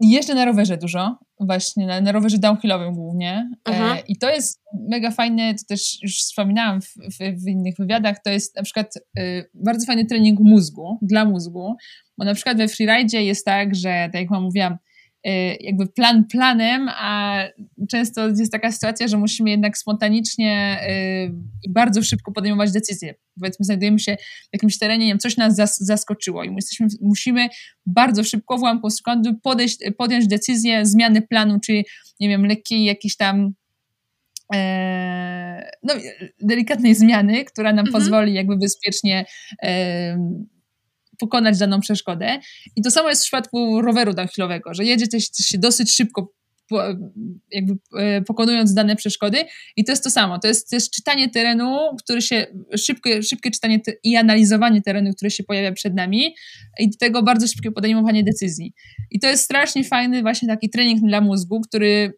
[0.00, 3.50] Jeżdżę na rowerze dużo, właśnie na, na rowerze downhillowym głównie.
[3.68, 8.16] E, i to jest mega fajne, to też już wspominałam w, w, w innych wywiadach,
[8.24, 11.76] to jest na przykład e, bardzo fajny trening mózgu, dla mózgu,
[12.18, 14.87] bo na przykład we freeride jest tak, że tak jak wam mówiłam, Y,
[15.60, 17.38] jakby plan planem, a
[17.88, 23.14] często jest taka sytuacja, że musimy jednak spontanicznie y, i bardzo szybko podejmować decyzje.
[23.40, 27.48] Powiedzmy, znajdujemy się w jakimś terenie, nie wiem, coś nas zaskoczyło i jesteśmy, musimy
[27.86, 31.82] bardzo szybko w ułamku sekundy podejść, podjąć decyzję zmiany planu, czy
[32.20, 33.52] nie wiem, lekkiej jakiejś tam
[34.54, 35.94] e, no,
[36.40, 37.92] delikatnej zmiany, która nam mhm.
[37.92, 39.24] pozwoli jakby bezpiecznie
[39.62, 40.48] e,
[41.18, 42.38] pokonać daną przeszkodę.
[42.76, 46.38] I to samo jest w przypadku roweru downhillowego, że jedzie też się dosyć szybko
[47.50, 49.38] jakby e, pokonując dane przeszkody
[49.76, 54.16] i to jest to samo, to jest czytanie terenu, który się, szybkie, szybkie czytanie i
[54.16, 56.34] analizowanie terenu, które się pojawia przed nami
[56.78, 58.72] i do tego bardzo szybkie podejmowanie decyzji.
[59.10, 62.12] I to jest strasznie fajny właśnie taki trening dla mózgu, który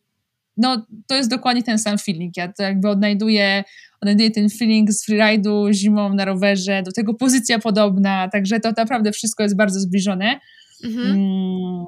[0.60, 3.64] no to jest dokładnie ten sam feeling, ja to jakby odnajduję
[4.00, 9.12] odnajduje ten feeling z freeride'u zimą na rowerze, do tego pozycja podobna, także to naprawdę
[9.12, 10.40] wszystko jest bardzo zbliżone.
[10.84, 11.06] Mhm.
[11.06, 11.84] Mm,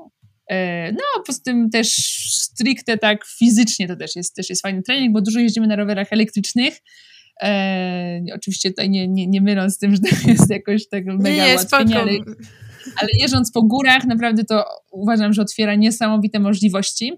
[0.51, 1.89] e, no, poza tym też
[2.31, 6.13] stricte tak fizycznie to też jest, też jest fajny trening, bo dużo jeździmy na rowerach
[6.13, 6.79] elektrycznych.
[7.43, 11.47] E, oczywiście tutaj nie, nie, nie myląc z tym, że to jest jakoś tak mega
[11.47, 12.13] nie, łatwiej, ale,
[12.97, 17.13] ale jeżdżąc po górach naprawdę to uważam, że otwiera niesamowite możliwości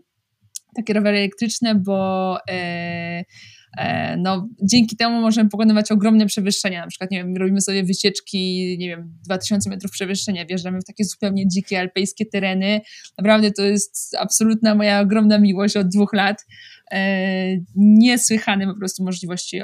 [0.76, 3.24] takie rowery elektryczne, bo e,
[3.78, 6.80] E, no, dzięki temu możemy pokonywać ogromne przewyższenia.
[6.80, 11.04] Na przykład, nie wiem, robimy sobie wycieczki, nie wiem, 2000 metrów przewyższenia, wjeżdżamy w takie
[11.04, 12.80] zupełnie dzikie, alpejskie tereny.
[13.18, 16.46] Naprawdę to jest absolutna moja ogromna miłość od dwóch lat.
[16.92, 19.60] E, niesłychane po prostu możliwości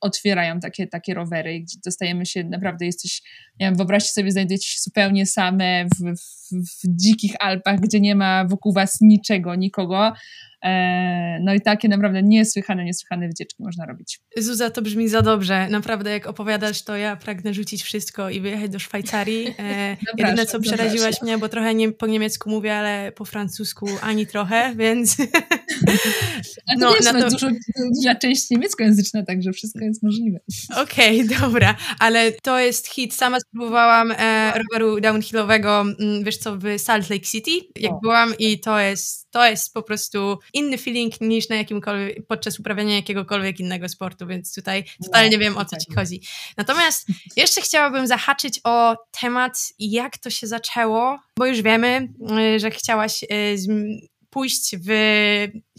[0.00, 3.22] otwierają takie, takie rowery, gdzie dostajemy się, naprawdę jesteś,
[3.60, 8.14] nie wiem, wyobraźcie sobie, znajdujecie się zupełnie same w, w, w dzikich Alpach, gdzie nie
[8.14, 10.12] ma wokół was niczego, nikogo,
[10.64, 14.20] E, no i takie naprawdę niesłychane, niesłychane wycieczki można robić.
[14.36, 15.68] Zuza, to brzmi za dobrze.
[15.68, 19.54] Naprawdę, jak opowiadasz, to ja pragnę rzucić wszystko i wyjechać do Szwajcarii.
[19.58, 24.26] E, jedyne, co przeraziłaś mnie, bo trochę nie, po niemiecku mówię, ale po francusku ani
[24.26, 25.16] trochę, więc...
[26.78, 27.30] No, wiesz, na no, to...
[27.30, 27.48] dużo,
[27.94, 30.40] duża część niemieckojęzyczna, także wszystko jest możliwe.
[30.76, 33.14] Okej, okay, dobra, ale to jest hit.
[33.14, 38.00] Sama spróbowałam e, roweru downhillowego, mm, wiesz co, w Salt Lake City, jak o.
[38.02, 42.96] byłam i to jest, to jest po prostu inny feeling niż na jakimkolwiek, podczas uprawiania
[42.96, 46.20] jakiegokolwiek innego sportu, więc tutaj totalnie no, wiem o co ci chodzi.
[46.56, 47.06] Natomiast
[47.36, 52.08] jeszcze chciałabym zahaczyć o temat, jak to się zaczęło, bo już wiemy,
[52.56, 53.56] y, że chciałaś y,
[54.34, 54.88] pójść w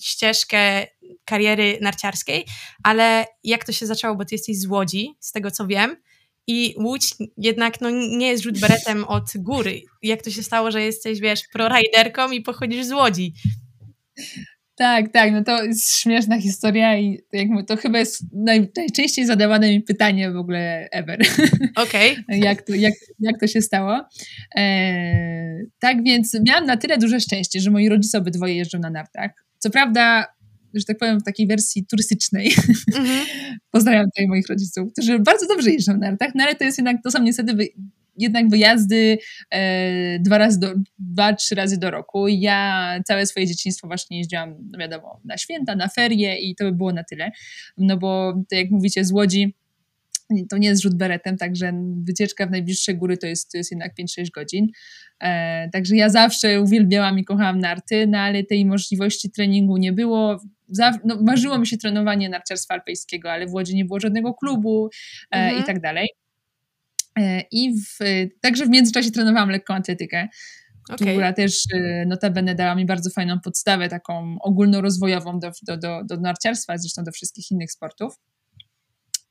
[0.02, 0.88] ścieżkę
[1.26, 2.46] kariery narciarskiej,
[2.84, 5.98] ale jak to się zaczęło, bo ty jesteś z Łodzi, z tego co wiem,
[6.48, 9.82] i Łódź jednak no, nie jest rzut beretem od góry.
[10.02, 13.34] Jak to się stało, że jesteś, wiesz, prorajderką i pochodzisz z Łodzi?
[14.77, 19.25] Tak, tak, no to jest śmieszna historia i jak mówię, to chyba jest naj, najczęściej
[19.25, 21.19] zadawane mi pytanie w ogóle ever.
[21.75, 22.11] Okej.
[22.11, 22.38] Okay.
[22.38, 24.01] jak, to, jak, jak to się stało.
[24.57, 29.31] E, tak więc miałam na tyle duże szczęście, że moi rodzice obydwoje jeżdżą na nartach.
[29.59, 30.25] Co prawda,
[30.73, 32.51] że tak powiem, w takiej wersji turystycznej.
[32.51, 33.25] Mm-hmm.
[33.71, 36.97] Pozdrawiam tutaj moich rodziców, którzy bardzo dobrze jeżdżą na nartach, no ale to jest jednak,
[37.03, 37.55] to są niestety
[38.17, 39.17] jednak wyjazdy
[39.51, 42.28] e, dwa razy, do, dwa, trzy razy do roku.
[42.28, 46.71] Ja całe swoje dzieciństwo właśnie jeździłam, no wiadomo, na święta, na ferie i to by
[46.71, 47.32] było na tyle.
[47.78, 49.54] No bo, tak jak mówicie, z Łodzi
[50.49, 51.73] to nie jest rzut beretem, także
[52.04, 54.67] wycieczka w najbliższe góry to jest, to jest jednak 5-6 godzin.
[55.19, 60.39] E, także ja zawsze uwielbiałam i kochałam narty, no ale tej możliwości treningu nie było.
[61.06, 64.89] no, marzyło mi się trenowanie narciarstwa alpejskiego, ale w Łodzi nie było żadnego klubu
[65.32, 65.63] e, mhm.
[65.63, 66.10] i tak dalej.
[67.51, 67.97] I w,
[68.41, 70.28] także w międzyczasie trenowałam lekką atletykę,
[70.89, 71.08] okay.
[71.08, 76.17] która też e, notabene dała mi bardzo fajną podstawę, taką ogólnorozwojową do, do, do, do
[76.17, 78.19] narciarstwa, zresztą do wszystkich innych sportów.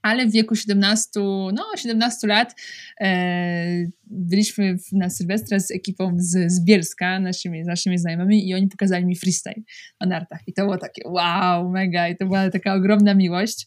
[0.02, 1.10] Ale w wieku 17,
[1.52, 2.60] no 17 lat
[3.00, 9.06] e, byliśmy na Sylwestra z ekipą z, z Bielska, naszymi, naszymi znajomymi i oni pokazali
[9.06, 9.62] mi freestyle
[10.00, 10.40] na nartach.
[10.46, 13.66] I to było takie wow, mega i to była taka ogromna miłość.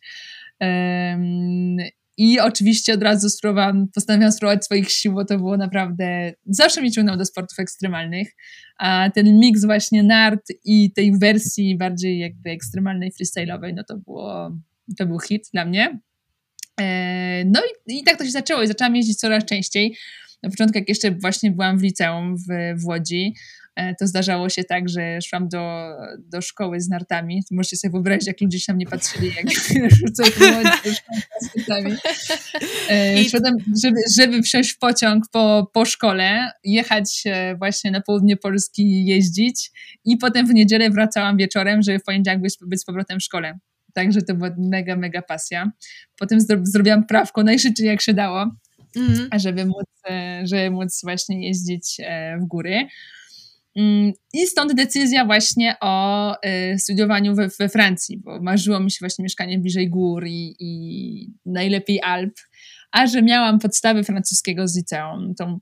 [2.18, 6.92] I oczywiście od razu spróbowałam, postanowiłam spróbować swoich sił, bo to było naprawdę, zawsze mnie
[6.92, 8.36] ciągnął do sportów ekstremalnych,
[8.78, 14.52] a ten miks właśnie nart i tej wersji bardziej jakby ekstremalnej, freestyle'owej, no to było,
[14.98, 16.00] to był hit dla mnie.
[16.80, 19.98] E, no i, i tak to się zaczęło i zaczęłam jeździć coraz częściej.
[20.44, 22.44] Na początku, jak jeszcze właśnie byłam w liceum w,
[22.82, 23.34] w Łodzi,
[24.00, 27.44] to zdarzało się tak, że szłam do, do szkoły z nartami.
[27.52, 29.46] Możecie sobie wyobrazić, jak ludzie się na mnie patrzyli, jak
[30.18, 30.64] do szkoły
[31.42, 31.96] z nartami.
[32.90, 37.24] E, szedłem, żeby, żeby wsiąść w pociąg po, po szkole, jechać
[37.58, 39.72] właśnie na południe Polski, jeździć
[40.06, 43.60] i potem w niedzielę wracałam wieczorem, żeby w poniedziałek być, być z powrotem w szkole.
[43.94, 45.72] Także to była mega, mega pasja.
[46.20, 48.52] Potem zro, zrobiłam prawko najszybciej jak się dało,
[48.96, 49.30] mm.
[49.40, 51.98] żeby, móc, e, żeby móc właśnie jeździć
[52.42, 52.88] w góry.
[53.78, 58.98] Mm, I stąd decyzja właśnie o y, studiowaniu we, we, Francji, bo marzyło mi się
[59.00, 62.34] właśnie mieszkanie bliżej gór i, i najlepiej Alp,
[62.92, 65.60] a że miałam podstawy francuskiego z liceum, to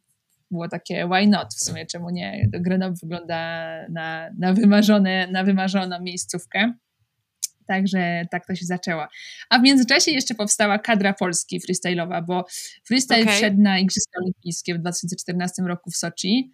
[0.52, 2.50] było takie why not w sumie, czemu nie?
[2.54, 6.74] Grenoble wygląda na, na, wymarzone, na wymarzoną miejscówkę.
[7.68, 9.08] Także tak to się zaczęło.
[9.50, 12.46] A w międzyczasie jeszcze powstała kadra Polski freestyle'owa, bo
[12.88, 13.36] freestyle okay.
[13.36, 16.52] wszedł na Igrzyska Olimpijskie w 2014 roku w Soczi.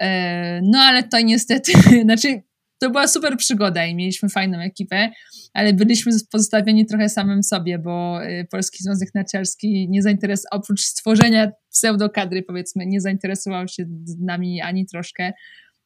[0.00, 1.72] E, no ale to niestety,
[2.04, 2.42] znaczy
[2.82, 5.10] to była super przygoda i mieliśmy fajną ekipę,
[5.52, 11.52] ale byliśmy pozostawieni trochę samym sobie, bo e, Polski Związek Narciarski nie zainteresował, oprócz stworzenia
[11.70, 13.86] pseudokadry powiedzmy, nie zainteresował się
[14.20, 15.32] nami ani troszkę.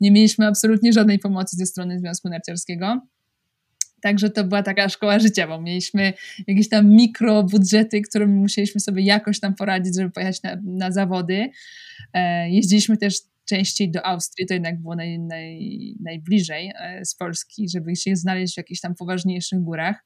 [0.00, 3.00] Nie mieliśmy absolutnie żadnej pomocy ze strony Związku Narciarskiego.
[4.02, 6.12] Także to była taka szkoła życia, bo mieliśmy
[6.46, 11.50] jakieś tam mikrobudżety, którymi musieliśmy sobie jakoś tam poradzić, żeby pojechać na, na zawody.
[12.12, 13.14] E, jeździliśmy też
[13.48, 18.54] częściej do Austrii, to jednak było naj, naj, najbliżej e, z Polski, żeby się znaleźć
[18.54, 20.04] w jakichś tam poważniejszych górach.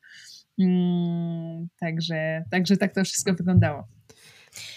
[0.59, 3.88] Mm, także, także tak to wszystko wyglądało.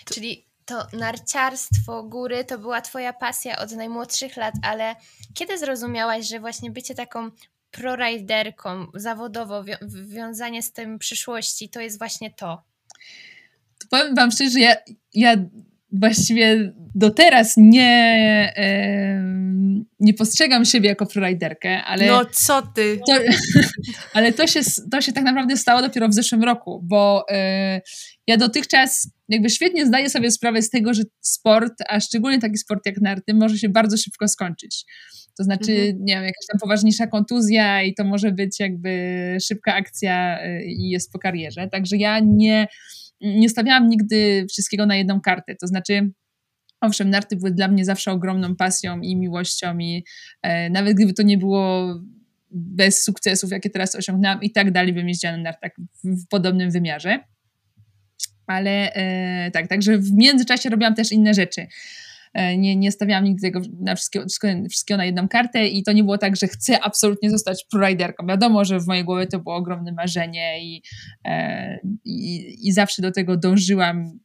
[0.05, 4.95] Czyli to narciarstwo, góry to była Twoja pasja od najmłodszych lat, ale
[5.33, 7.29] kiedy zrozumiałaś, że właśnie bycie taką
[7.71, 9.63] prorajderką zawodowo,
[10.07, 12.63] wiązanie z tym przyszłości to jest właśnie to?
[13.83, 14.75] to powiem Wam szczerze, że ja,
[15.13, 15.35] ja
[15.93, 18.53] właściwie do teraz nie,
[19.99, 22.07] nie postrzegam siebie jako freeriderkę, ale...
[22.07, 22.99] No co ty?
[23.07, 23.13] To,
[24.13, 27.81] ale to się, to się tak naprawdę stało dopiero w zeszłym roku, bo e,
[28.27, 32.85] ja dotychczas jakby świetnie zdaję sobie sprawę z tego, że sport, a szczególnie taki sport
[32.85, 34.85] jak narty, może się bardzo szybko skończyć.
[35.37, 35.97] To znaczy, mhm.
[35.99, 40.89] nie wiem, jakaś tam poważniejsza kontuzja i to może być jakby szybka akcja e, i
[40.89, 41.67] jest po karierze.
[41.67, 42.67] Także ja nie,
[43.23, 45.55] nie stawiałam nigdy wszystkiego na jedną kartę.
[45.55, 46.11] To znaczy,
[46.81, 50.03] owszem, narty były dla mnie zawsze ogromną pasją i miłością i
[50.41, 51.95] e, nawet gdyby to nie było
[52.51, 55.71] bez sukcesów, jakie teraz osiągnęłam i tak dalej bym jeździła na nartach
[56.03, 57.19] w, w podobnym wymiarze.
[58.47, 61.67] Ale e, tak, także w międzyczasie robiłam też inne rzeczy.
[62.33, 64.25] E, nie, nie stawiałam nigdy tego na wszystkiego,
[64.69, 68.27] wszystkiego na jedną kartę i to nie było tak, że chcę absolutnie zostać proriderką.
[68.27, 70.81] Wiadomo, że w mojej głowie to było ogromne marzenie i,
[71.25, 74.19] e, i, i zawsze do tego dążyłam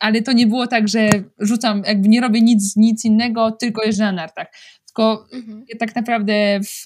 [0.00, 4.04] ale to nie było tak, że rzucam, jakby nie robię nic, nic innego, tylko jeżdżę
[4.04, 4.46] na nartach.
[4.86, 5.64] Tylko mhm.
[5.78, 6.84] tak naprawdę w,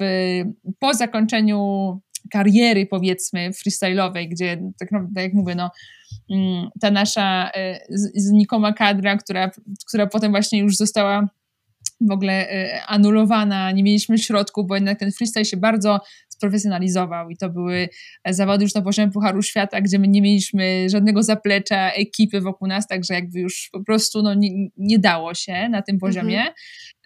[0.79, 1.59] po zakończeniu
[2.33, 5.71] kariery, powiedzmy, freestyle'owej, gdzie tak naprawdę, jak mówię, no,
[6.31, 7.81] mm, ta nasza e,
[8.15, 9.51] znikoma kadra, która,
[9.89, 11.29] która potem właśnie już została
[12.01, 16.01] w ogóle e, anulowana, nie mieliśmy środków, bo jednak ten freestyle się bardzo
[16.39, 17.89] sprofesjonalizował i to były
[18.25, 22.69] e, zawody już na poziomie Pucharu Świata, gdzie my nie mieliśmy żadnego zaplecza, ekipy wokół
[22.69, 26.39] nas, także jakby już po prostu no, nie, nie dało się na tym poziomie.
[26.39, 26.55] Mhm.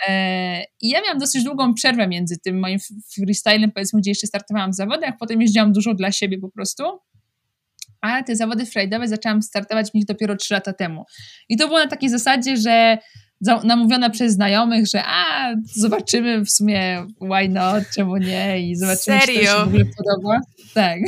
[0.09, 2.79] E, I ja miałam dosyć długą przerwę między tym moim
[3.15, 6.85] freestylem, powiedzmy, gdzie jeszcze startowałam w zawodach, potem jeździłam dużo dla siebie po prostu.
[8.01, 11.05] A te zawody freestyle'owe zaczęłam startować w nich dopiero 3 lata temu.
[11.49, 12.99] I to było na takiej zasadzie, że
[13.65, 19.41] namówiona przez znajomych, że a, zobaczymy w sumie why not, czemu nie i zobaczymy, Serio?
[19.41, 20.41] czy to się w ogóle podoba.
[20.75, 21.01] Tak.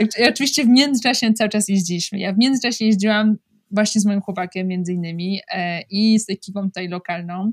[0.00, 2.18] I oczywiście w międzyczasie cały czas jeździliśmy.
[2.18, 3.36] Ja w międzyczasie jeździłam
[3.70, 7.52] właśnie z moim chłopakiem między innymi e, i z ekipą tutaj lokalną.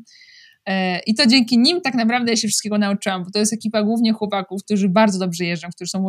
[0.65, 3.83] E, I to dzięki nim tak naprawdę ja się wszystkiego nauczyłam, bo to jest ekipa
[3.83, 6.05] głównie chłopaków, którzy bardzo dobrze jeżdżą, którzy są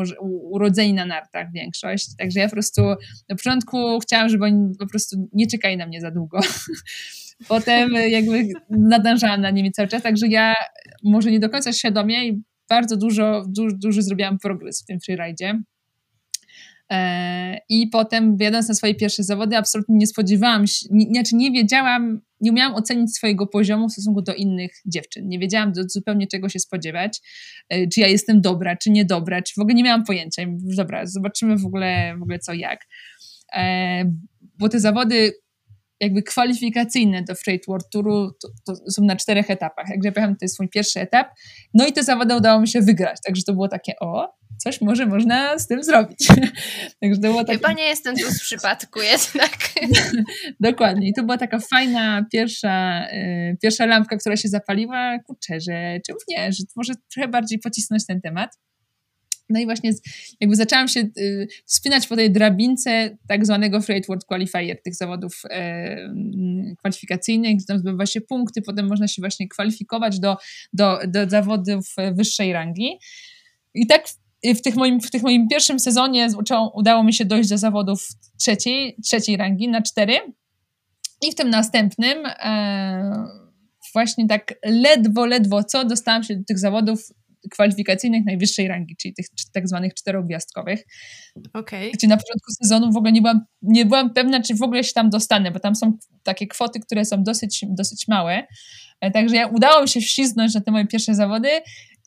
[0.51, 2.17] urodzeni na nartach większość.
[2.19, 2.83] Także ja po prostu
[3.29, 6.41] na początku chciałam, żeby oni po prostu nie czekali na mnie za długo.
[7.49, 10.55] Potem jakby nadążałam na nimi cały czas, także ja
[11.05, 15.61] może nie do końca świadomie i bardzo dużo, dużo, dużo zrobiłam progres w tym freeridzie.
[16.93, 21.51] E, I potem, jadąc na swoje pierwsze zawody, absolutnie nie spodziewałam się, nie, znaczy nie
[21.53, 25.29] wiedziałam, nie umiałam ocenić swojego poziomu w stosunku do innych dziewczyn.
[25.29, 27.21] Nie wiedziałam do, zupełnie czego się spodziewać,
[27.69, 30.43] e, czy ja jestem dobra, czy niedobra, czy w ogóle nie miałam pojęcia.
[30.77, 32.81] Dobra, zobaczymy w ogóle, w ogóle co jak.
[33.57, 34.05] E,
[34.59, 35.33] bo te zawody
[36.01, 39.87] jakby kwalifikacyjne do Freight World Touru to, to, są na czterech etapach.
[40.03, 41.29] Ja pamiętam, to jest mój pierwszy etap.
[41.75, 45.07] No i te zawody udało mi się wygrać, także to było takie, o, coś może
[45.07, 46.29] można z tym zrobić.
[47.01, 47.59] także to było takie...
[47.59, 49.59] Chyba nie jestem tu z przypadku jednak.
[50.61, 51.09] Dokładnie.
[51.09, 55.19] I to była taka fajna pierwsza, y, pierwsza lampka, która się zapaliła.
[55.19, 58.59] Kurczę, że czemu nie, że może trochę bardziej pocisnąć ten temat.
[59.49, 59.91] No i właśnie
[60.41, 65.43] jakby zaczęłam się y, wspinać po tej drabince tak zwanego Freight World Qualifier, tych zawodów
[65.51, 66.15] e,
[66.79, 70.37] kwalifikacyjnych, gdzie tam zdobywa się punkty, potem można się właśnie kwalifikować do,
[70.73, 72.99] do, do zawodów wyższej rangi.
[73.75, 74.09] I tak
[74.55, 76.29] w, tych moim, w tych moim pierwszym sezonie
[76.75, 80.15] udało mi się dojść do zawodów trzeciej, trzeciej rangi na cztery.
[81.23, 83.27] I w tym następnym e,
[83.93, 87.09] właśnie tak ledwo, ledwo co dostałam się do tych zawodów
[87.49, 90.85] kwalifikacyjnych najwyższej rangi, czyli tych tak zwanych czterogwiazdkowych.
[91.53, 91.91] Okay.
[91.91, 94.93] Gdzie na początku sezonu w ogóle nie byłam, nie byłam pewna, czy w ogóle się
[94.93, 98.47] tam dostanę, bo tam są takie kwoty, które są dosyć, dosyć małe.
[99.01, 101.49] E, także ja udało mi się wślizgnąć na te moje pierwsze zawody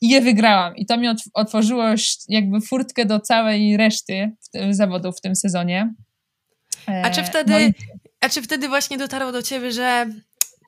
[0.00, 0.76] i je wygrałam.
[0.76, 1.84] I to mi otworzyło
[2.28, 4.32] jakby furtkę do całej reszty
[4.70, 5.94] zawodów w tym sezonie.
[6.86, 7.72] A czy e, wtedy, no i...
[8.20, 10.06] a czy wtedy właśnie dotarło do ciebie, że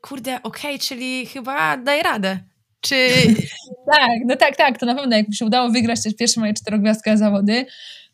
[0.03, 2.39] kurde, okej, okay, czyli chyba daj radę?
[2.81, 2.97] Czy...
[3.91, 6.55] tak, no tak, tak, to na pewno jak mi się udało wygrać te pierwsze moje
[6.55, 7.67] czterogwiazdkowe zawody,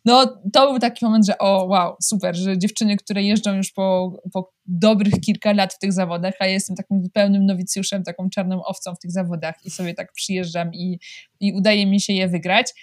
[0.04, 4.16] no to był taki moment, że o wow, super, że dziewczyny, które jeżdżą już po,
[4.32, 8.64] po dobrych kilka lat w tych zawodach, a ja jestem takim zupełnym nowicjuszem, taką czarną
[8.64, 10.98] owcą w tych zawodach i sobie tak przyjeżdżam i,
[11.40, 12.74] i udaje mi się je wygrać.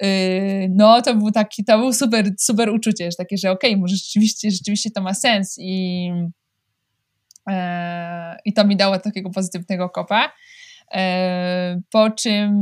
[0.00, 0.08] Yy,
[0.70, 3.96] no to był taki, to był super, super uczucie, że takie, że okej, okay, może
[3.96, 6.06] rzeczywiście, rzeczywiście to ma sens i,
[7.48, 7.54] yy,
[8.44, 10.32] i to mi dało takiego pozytywnego kopa.
[10.94, 12.52] E, po czym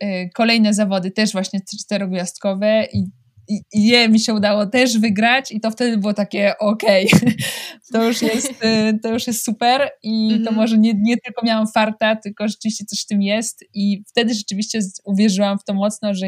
[0.00, 3.04] e, kolejne zawody też właśnie czterogwiazdkowe i,
[3.48, 7.34] i, je mi się udało też wygrać i to wtedy było takie okej, okay.
[7.92, 10.56] to, już jest, e, to już jest super i to mhm.
[10.56, 14.78] może nie, nie tylko miałam farta, tylko rzeczywiście coś w tym jest i wtedy rzeczywiście
[15.04, 16.26] uwierzyłam w to mocno, że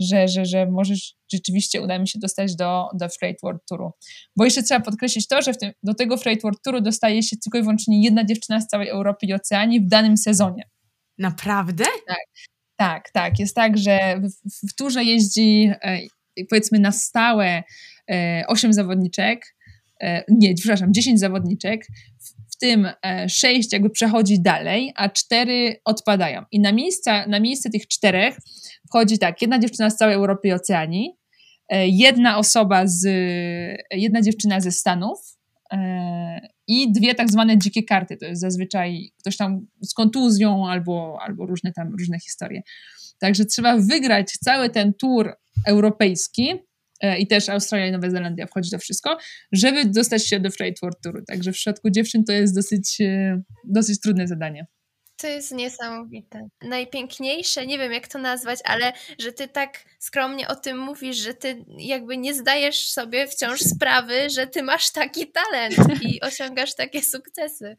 [0.00, 0.94] że, że, że może
[1.32, 3.90] rzeczywiście uda mi się dostać do, do Freight World Touru.
[4.36, 7.58] Bo jeszcze trzeba podkreślić to, że tym, do tego Freight World Touru dostaje się tylko
[7.58, 10.62] i wyłącznie jedna dziewczyna z całej Europy i Oceanii w danym sezonie.
[11.18, 11.84] Naprawdę?
[12.06, 12.26] Tak,
[12.76, 13.38] tak, tak.
[13.38, 16.00] Jest tak, że w, w turze jeździ e,
[16.50, 17.62] powiedzmy na stałe
[18.10, 19.54] e, 8 zawodniczek,
[20.00, 21.86] e, nie, przepraszam, 10 zawodniczek,
[22.56, 22.88] w tym
[23.28, 23.44] 6
[23.74, 26.42] e, jakby przechodzi dalej, a 4 odpadają.
[26.50, 28.38] I na, miejsca, na miejsce tych czterech
[28.88, 31.10] wchodzi tak, jedna dziewczyna z całej Europy i Oceanii,
[31.68, 33.06] e, jedna osoba z,
[33.90, 35.18] jedna dziewczyna ze Stanów
[35.72, 38.16] e, i dwie tak zwane dzikie karty.
[38.16, 42.62] To jest zazwyczaj ktoś tam z kontuzją albo, albo różne tam, różne historie.
[43.18, 45.36] Także trzeba wygrać cały ten tour
[45.66, 46.58] europejski e,
[47.18, 49.18] i też Australia i Nowa Zelandia wchodzi to wszystko,
[49.52, 51.24] żeby dostać się do Freight World Touru.
[51.24, 52.98] Także w przypadku dziewczyn to jest dosyć,
[53.64, 54.66] dosyć trudne zadanie.
[55.16, 56.48] To jest niesamowite.
[56.62, 61.34] Najpiękniejsze, nie wiem jak to nazwać, ale że ty tak skromnie o tym mówisz, że
[61.34, 67.02] ty jakby nie zdajesz sobie wciąż sprawy, że ty masz taki talent i osiągasz takie
[67.02, 67.76] sukcesy.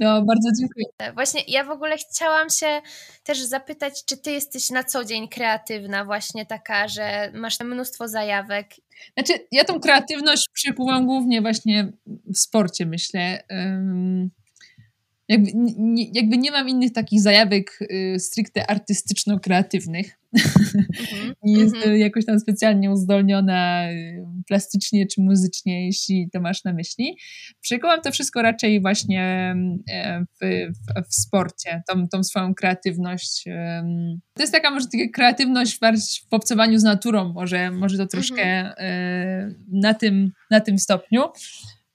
[0.00, 1.14] No, bardzo dziękuję.
[1.14, 2.80] Właśnie ja w ogóle chciałam się
[3.24, 8.66] też zapytać, czy ty jesteś na co dzień kreatywna, właśnie taka, że masz mnóstwo zajawek.
[9.18, 13.44] Znaczy, ja tą kreatywność przykuwam głównie właśnie w sporcie, myślę.
[13.50, 14.39] Um
[15.30, 20.04] jakby nie, jakby nie mam innych takich zajawek y, stricte artystyczno-kreatywnych.
[20.38, 21.32] Mm-hmm.
[21.42, 21.96] nie jestem mm-hmm.
[21.96, 27.16] jakoś tam specjalnie uzdolniona y, plastycznie czy muzycznie, jeśli to masz na myśli.
[27.60, 29.54] Przekułam to wszystko raczej właśnie
[29.90, 33.44] e, w, w, w sporcie, tą, tą swoją kreatywność.
[34.34, 35.78] To jest taka może taka kreatywność
[36.30, 39.54] w obcowaniu z naturą, może, może to troszkę mm-hmm.
[39.72, 41.22] na, tym, na tym stopniu.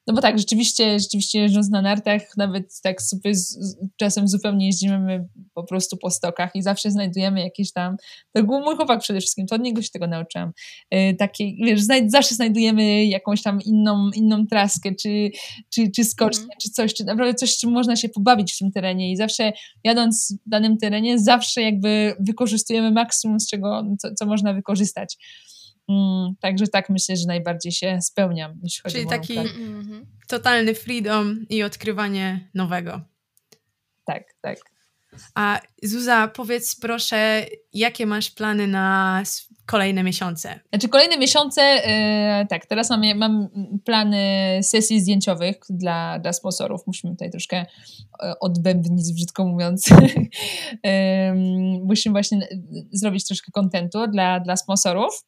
[0.08, 5.28] No bo tak, rzeczywiście, rzeczywiście jeżdżąc na nartach, nawet tak sobie z, czasem zupełnie jeździmy
[5.53, 7.95] po prostu po stokach i zawsze znajdujemy jakieś tam,
[8.34, 10.51] to był mój chłopak przede wszystkim, to od niego się tego nauczyłam,
[10.91, 15.32] yy, takie, wiesz, znaj zawsze znajdujemy jakąś tam inną, inną traskę, czy,
[15.74, 16.58] czy, czy skocznię, mm.
[16.62, 19.53] czy coś, czy naprawdę coś, czym można się pobawić w tym terenie i zawsze
[19.84, 25.18] jadąc w danym terenie, zawsze jakby wykorzystujemy maksimum z czego, co, co można wykorzystać.
[25.90, 30.76] Mm, także tak myślę, że najbardziej się spełniam, jeśli chodzi Czyli o taki mm, totalny
[30.76, 33.02] freedom i odkrywanie nowego.
[34.06, 34.58] Tak, tak.
[35.36, 39.24] A Zuza, powiedz proszę, jakie masz plany na
[39.66, 40.60] kolejne miesiące?
[40.70, 43.50] Znaczy kolejne miesiące, yy, tak, teraz mam, mam
[43.86, 46.88] plany sesji zdjęciowych dla, dla sponsorów.
[46.88, 47.66] Musimy tutaj troszkę e,
[48.40, 49.90] odbębnić, brzydko mówiąc.
[49.90, 50.00] yy,
[51.84, 52.48] musimy właśnie
[52.92, 55.24] zrobić troszkę kontentu dla, dla sponsorów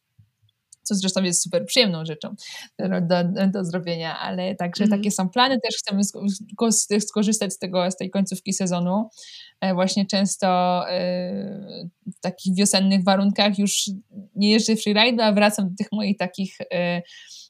[0.88, 2.34] co zresztą jest super przyjemną rzeczą
[2.78, 4.98] do, do, zrobienia, ale także mm.
[4.98, 6.02] takie są plany, też chcemy
[7.00, 9.08] skorzystać z tego, z tej końcówki sezonu,
[9.60, 10.48] e, właśnie często
[10.90, 13.90] e, w takich wiosennych warunkach już
[14.34, 16.56] nie jeżdżę freeride'u, a wracam do tych moich takich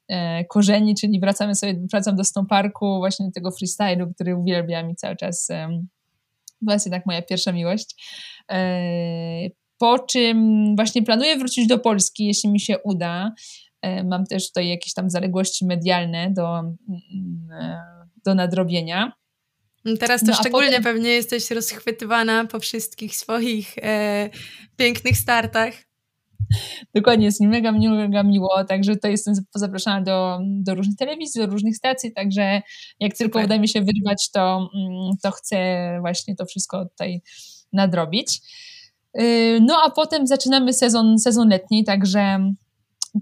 [0.08, 4.96] e, korzeni, czyli wracamy sobie, wracam do snowparku, właśnie do tego freestylu, który uwielbiam i
[4.96, 5.48] cały czas
[6.66, 7.94] to jest jednak moja pierwsza miłość.
[9.78, 13.32] Po czym właśnie planuję wrócić do Polski, jeśli mi się uda.
[13.82, 17.82] E, mam też tutaj jakieś tam zaległości medialne do, mm, e,
[18.24, 19.12] do nadrobienia.
[20.00, 20.82] Teraz to no, szczególnie potem...
[20.82, 24.30] pewnie jesteś rozchwytywana po wszystkich swoich e,
[24.76, 25.88] pięknych startach.
[26.94, 31.46] Dokładnie, jest mi mega, mega miło, także to jestem zapraszana do, do różnych telewizji, do
[31.46, 32.62] różnych stacji, także
[33.00, 37.22] jak tylko uda mi się wyrwać, to, mm, to chcę właśnie to wszystko tutaj
[37.72, 38.40] nadrobić.
[39.20, 42.52] Y, no a potem zaczynamy sezon, sezon letni, także,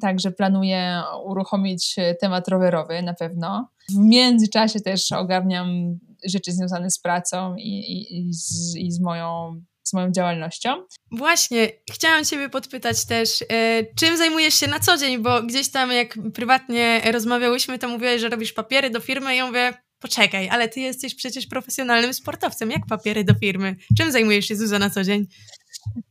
[0.01, 3.68] także planuję uruchomić temat rowerowy na pewno.
[3.89, 9.61] W międzyczasie też ogarniam rzeczy związane z pracą i, i, i, z, i z moją
[9.89, 10.70] z moją działalnością.
[11.11, 15.93] Właśnie, chciałam Ciebie podpytać też, e, czym zajmujesz się na co dzień, bo gdzieś tam
[15.93, 20.68] jak prywatnie rozmawiałyśmy, to mówiłaś, że robisz papiery do firmy i ja mówię, poczekaj, ale
[20.68, 23.76] Ty jesteś przecież profesjonalnym sportowcem, jak papiery do firmy?
[23.99, 25.26] Czym zajmujesz się Zuza na co dzień?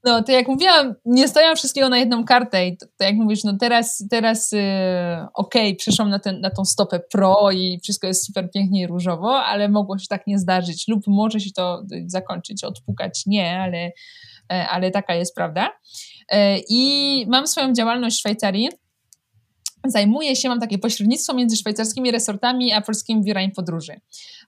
[0.03, 3.43] No, to jak mówiłam, nie stawiam wszystkiego na jedną kartę i to, to jak mówisz,
[3.43, 4.59] no teraz, teraz yy,
[5.33, 8.87] okej, okay, przeszłam na, ten, na tą stopę pro i wszystko jest super pięknie i
[8.87, 13.91] różowo, ale mogło się tak nie zdarzyć lub może się to zakończyć, odpukać nie, ale,
[14.51, 15.71] e, ale taka jest prawda.
[16.29, 18.69] E, I mam swoją działalność w Szwajcarii,
[19.91, 23.93] zajmuję się, mam takie pośrednictwo między szwajcarskimi resortami a polskimi biurami podróży.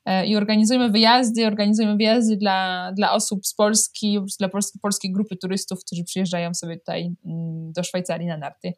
[0.06, 5.36] E, I organizujemy wyjazdy, organizujemy wyjazdy dla, dla osób z Polski, dla polskiej, polskiej grupy
[5.36, 8.74] turystów, którzy przyjeżdżają sobie tutaj mm, do Szwajcarii na narty.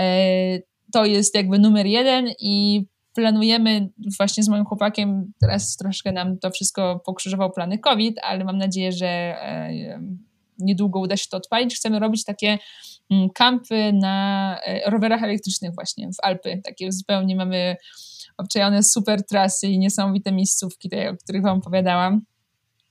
[0.00, 0.58] E,
[0.92, 2.84] to jest jakby numer jeden i
[3.14, 3.88] planujemy
[4.18, 8.92] właśnie z moim chłopakiem, teraz troszkę nam to wszystko pokrzyżował plany COVID, ale mam nadzieję,
[8.92, 10.00] że e,
[10.58, 11.76] niedługo uda się to odpalić.
[11.76, 12.58] Chcemy robić takie
[13.34, 16.60] kampy na e, rowerach elektrycznych właśnie w Alpy.
[16.64, 17.76] Takie zupełnie mamy
[18.36, 22.22] obczajone super trasy i niesamowite miejscówki, te, o których Wam opowiadałam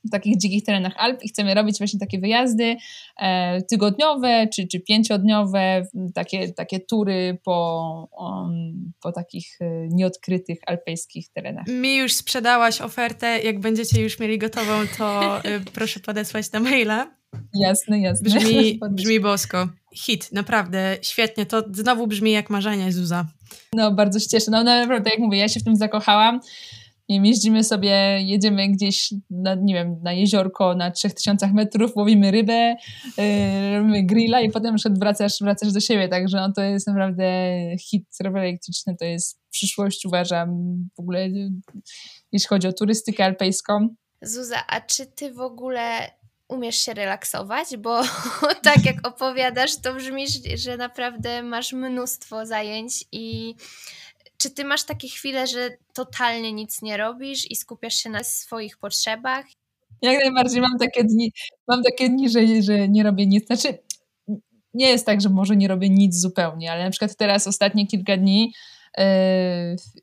[0.04, 2.76] w takich dzikich terenach Alp i chcemy robić właśnie takie wyjazdy
[3.20, 11.28] e, tygodniowe czy, czy pięciodniowe, takie, takie tury po, um, po takich e, nieodkrytych alpejskich
[11.28, 11.66] terenach.
[11.66, 17.10] Mi już sprzedałaś ofertę, jak będziecie już mieli gotową, to e, proszę podesłać na maila.
[17.54, 18.30] Jasne, jasne.
[18.30, 19.68] Brzmi, brzmi bosko.
[19.94, 21.46] Hit, naprawdę, świetnie.
[21.46, 23.26] To znowu brzmi jak marzenie Zuza.
[23.72, 24.50] No, bardzo się cieszę.
[24.50, 26.40] No, naprawdę, jak mówię, ja się w tym zakochałam
[27.18, 32.76] nie jeździmy sobie, jedziemy gdzieś, na, nie wiem, na jeziorko na 3000 metrów, łowimy rybę,
[33.18, 37.24] yy, robimy grilla i potem wracasz, wracasz do siebie, także no, to jest naprawdę
[37.80, 40.48] hit rower elektryczny, to jest przyszłość, uważam,
[40.96, 41.28] w ogóle
[42.32, 43.88] jeśli chodzi o turystykę alpejską.
[44.22, 46.10] Zuza, a czy ty w ogóle
[46.50, 48.02] umiesz się relaksować, bo
[48.62, 50.24] tak jak opowiadasz, to brzmi,
[50.54, 53.54] że naprawdę masz mnóstwo zajęć i
[54.36, 58.78] czy ty masz takie chwile, że totalnie nic nie robisz i skupiasz się na swoich
[58.78, 59.46] potrzebach?
[60.02, 61.32] Jak najbardziej mam takie dni,
[61.68, 63.46] mam takie dni, że, że nie robię nic.
[63.46, 63.78] Znaczy,
[64.74, 68.16] nie jest tak, że może nie robię nic zupełnie, ale na przykład teraz ostatnie kilka
[68.16, 68.52] dni
[68.98, 69.04] yy,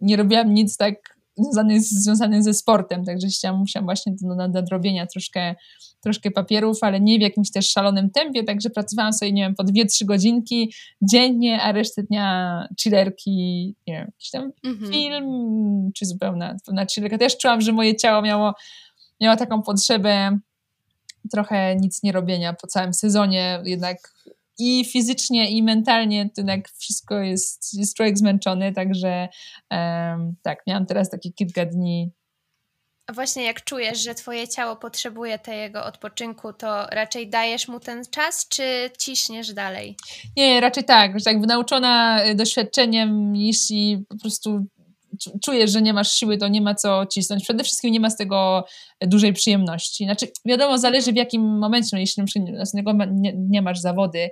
[0.01, 5.55] nie robiłam nic tak związany, związany ze sportem, także chciałam, musiałam właśnie do nadrobienia troszkę,
[6.01, 9.63] troszkę papierów, ale nie w jakimś też szalonym tempie, także pracowałam sobie, nie wiem, po
[9.63, 13.35] 2-3 godzinki dziennie, a resztę dnia chillerki,
[13.87, 14.91] nie wiem, jakiś tam mhm.
[14.91, 15.25] film,
[15.95, 17.17] czy zupełna, zupełna chillerka.
[17.17, 18.53] Też czułam, że moje ciało miało,
[19.21, 20.39] miało taką potrzebę
[21.31, 23.97] trochę nic nie robienia po całym sezonie, jednak
[24.59, 29.27] i fizycznie, i mentalnie to jednak wszystko jest, jest człowiek zmęczony, także
[29.71, 32.11] um, tak, miałam teraz takie kilka dni.
[33.07, 38.03] A właśnie jak czujesz, że twoje ciało potrzebuje tego odpoczynku, to raczej dajesz mu ten
[38.11, 39.95] czas, czy ciśniesz dalej?
[40.37, 44.65] Nie, raczej tak, że jakby nauczona doświadczeniem, jeśli po prostu
[45.43, 47.43] czujesz, że nie masz siły, to nie ma co cisnąć.
[47.43, 48.65] Przede wszystkim nie ma z tego
[49.01, 50.03] dużej przyjemności.
[50.03, 54.29] Znaczy, wiadomo, zależy w jakim momencie, no jeśli następnego nie, nie masz zawody,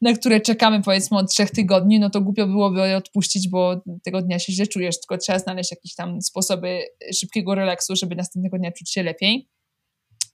[0.00, 4.38] na które czekamy powiedzmy od trzech tygodni, no to głupio byłoby odpuścić, bo tego dnia
[4.38, 6.80] się źle czujesz, tylko trzeba znaleźć jakieś tam sposoby
[7.20, 9.48] szybkiego relaksu, żeby następnego dnia czuć się lepiej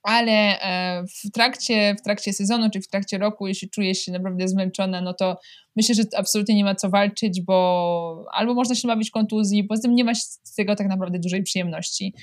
[0.07, 4.47] ale e, w trakcie, w trakcie sezonu czy w trakcie roku, jeśli czujesz się naprawdę
[4.47, 5.37] zmęczona, no to
[5.75, 9.95] myślę, że absolutnie nie ma co walczyć, bo albo można się bawić kontuzji, poza tym
[9.95, 12.13] nie ma z tego tak naprawdę dużej przyjemności.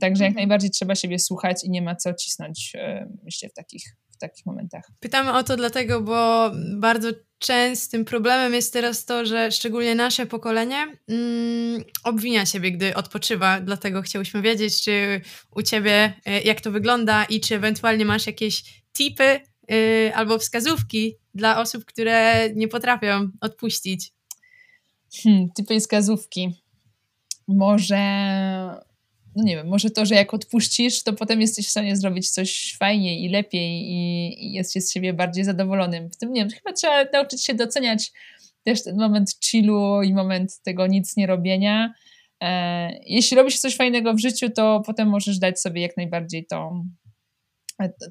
[0.00, 0.34] Także jak mhm.
[0.34, 3.82] najbardziej trzeba siebie słuchać i nie ma co cisnąć, e, myślę, w takich
[4.28, 4.84] takich momentach.
[5.00, 7.08] Pytamy o to dlatego, bo bardzo
[7.38, 13.60] częstym problemem jest teraz to, że szczególnie nasze pokolenie mm, obwinia siebie, gdy odpoczywa.
[13.60, 15.20] Dlatego chciałyśmy wiedzieć, czy
[15.50, 21.16] u ciebie e, jak to wygląda i czy ewentualnie masz jakieś tipy yy, albo wskazówki
[21.34, 24.12] dla osób, które nie potrafią odpuścić.
[25.22, 26.62] Hmm, typy i wskazówki.
[27.48, 27.96] Może
[29.36, 32.76] no nie wiem, może to, że jak odpuścisz, to potem jesteś w stanie zrobić coś
[32.78, 36.10] fajniej i lepiej i, i jest się z siebie bardziej zadowolonym.
[36.10, 38.12] W tym, nie wiem, chyba trzeba nauczyć się doceniać
[38.64, 41.94] też ten moment chillu i moment tego nic nie robienia.
[42.42, 46.88] E, jeśli robisz coś fajnego w życiu, to potem możesz dać sobie jak najbardziej tą,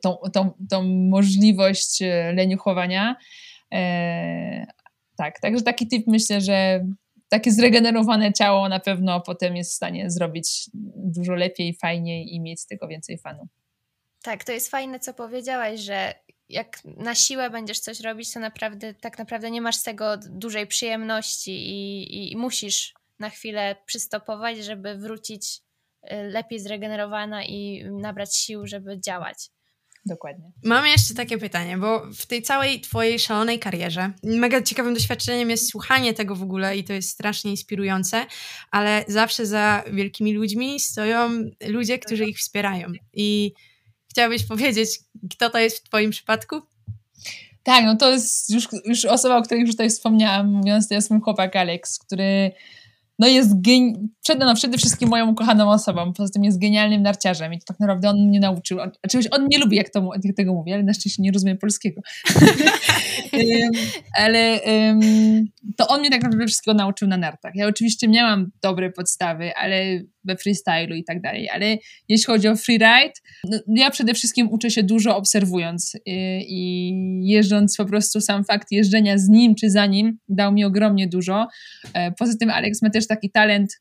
[0.03, 3.15] tą, tą, tą możliwość e, leniuchowania.
[3.73, 4.65] E,
[5.17, 6.85] tak, także taki typ myślę, że
[7.33, 12.61] takie zregenerowane ciało na pewno potem jest w stanie zrobić dużo lepiej, fajniej i mieć
[12.61, 13.47] z tego więcej fanu.
[14.23, 16.13] Tak, to jest fajne, co powiedziałaś, że
[16.49, 20.67] jak na siłę będziesz coś robić, to naprawdę tak naprawdę nie masz z tego dużej
[20.67, 25.61] przyjemności i, i musisz na chwilę przystopować, żeby wrócić
[26.03, 29.49] y, lepiej zregenerowana i nabrać sił, żeby działać.
[30.05, 30.51] Dokładnie.
[30.63, 35.69] Mam jeszcze takie pytanie, bo w tej całej twojej szalonej karierze mega ciekawym doświadczeniem jest
[35.69, 38.25] słuchanie tego w ogóle i to jest strasznie inspirujące,
[38.71, 41.29] ale zawsze za wielkimi ludźmi stoją
[41.67, 42.91] ludzie, którzy ich wspierają.
[43.13, 43.53] I
[44.09, 44.99] chciałabyś powiedzieć,
[45.31, 46.61] kto to jest w twoim przypadku?
[47.63, 51.11] Tak, no to jest już, już osoba, o której już tutaj wspomniałam, mówiąc, to jest
[51.11, 52.51] mój chłopak Alex, który
[53.19, 54.09] no jest gen...
[54.23, 57.79] przede, no, przede wszystkim moją ukochaną osobą, poza tym jest genialnym narciarzem i to tak
[57.79, 58.79] naprawdę on mnie nauczył.
[59.03, 62.01] Oczywiście on nie lubi, jak, to, jak tego mówię, ale na szczęście nie rozumiem polskiego.
[64.17, 65.45] ale um,
[65.77, 67.51] to on mnie tak naprawdę wszystkiego nauczył na nartach.
[67.55, 71.77] Ja oczywiście miałam dobre podstawy, ale we freestylu i tak dalej, ale
[72.09, 73.13] jeśli chodzi o freeride,
[73.47, 76.93] no, ja przede wszystkim uczę się dużo obserwując i, y, i
[77.27, 81.47] jeżdżąc po prostu sam fakt jeżdżenia z nim czy za nim dał mi ogromnie dużo.
[81.93, 83.79] E, poza tym Alex ma też taki talent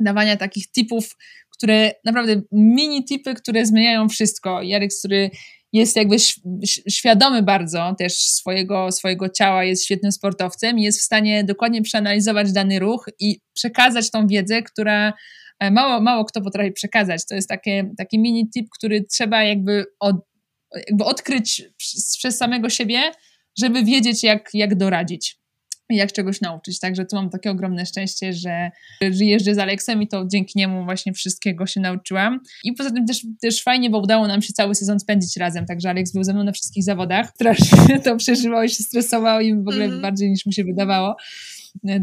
[0.00, 1.16] dawania takich tipów,
[1.50, 4.62] które naprawdę mini tipy, które zmieniają wszystko.
[4.62, 5.30] Jarek, który
[5.72, 6.16] jest jakby
[6.90, 12.52] świadomy bardzo też swojego, swojego ciała, jest świetnym sportowcem i jest w stanie dokładnie przeanalizować
[12.52, 15.12] dany ruch i przekazać tą wiedzę, która
[15.70, 17.26] mało, mało kto potrafi przekazać.
[17.26, 20.16] To jest takie, taki mini tip, który trzeba jakby, od,
[20.88, 21.62] jakby odkryć
[22.18, 23.00] przez samego siebie,
[23.58, 25.40] żeby wiedzieć, jak, jak doradzić
[25.96, 26.80] jak czegoś nauczyć.
[26.80, 28.70] Także tu mam takie ogromne szczęście, że,
[29.10, 32.40] że jeżdżę z Aleksem i to dzięki niemu właśnie wszystkiego się nauczyłam.
[32.64, 35.90] I poza tym też, też fajnie, bo udało nam się cały sezon spędzić razem, także
[35.90, 37.30] Aleks był ze mną na wszystkich zawodach.
[37.34, 40.00] Strasznie to przeżywał i się stresował i w ogóle mm.
[40.02, 41.16] bardziej niż mu się wydawało.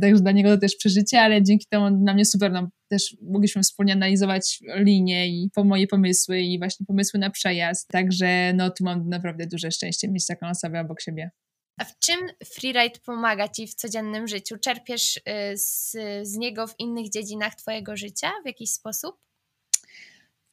[0.01, 3.63] Także dla niego to też przeżycie, ale dzięki temu dla mnie super, no, też mogliśmy
[3.63, 7.87] wspólnie analizować linie i po moje pomysły i właśnie pomysły na przejazd.
[7.87, 11.31] Także no tu mam naprawdę duże szczęście mieć taką osobę obok siebie.
[11.77, 14.57] A w czym freeride pomaga Ci w codziennym życiu?
[14.57, 15.21] Czerpiesz y,
[15.57, 19.15] z, z niego w innych dziedzinach Twojego życia w jakiś sposób?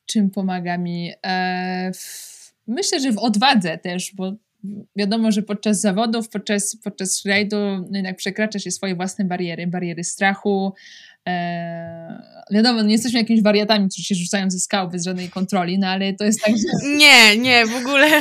[0.07, 1.13] Czym pomaga mi?
[1.27, 4.33] E, w, myślę, że w odwadze też, bo
[4.97, 10.05] wiadomo, że podczas zawodów, podczas, podczas freeride'u no jednak przekracza się swoje własne bariery, bariery
[10.05, 10.73] strachu,
[11.29, 15.87] E, wiadomo, nie jesteśmy jakimiś wariatami, którzy się rzucają ze skał bez żadnej kontroli, no
[15.87, 16.89] ale to jest tak, że...
[16.89, 18.09] Nie, nie, w ogóle.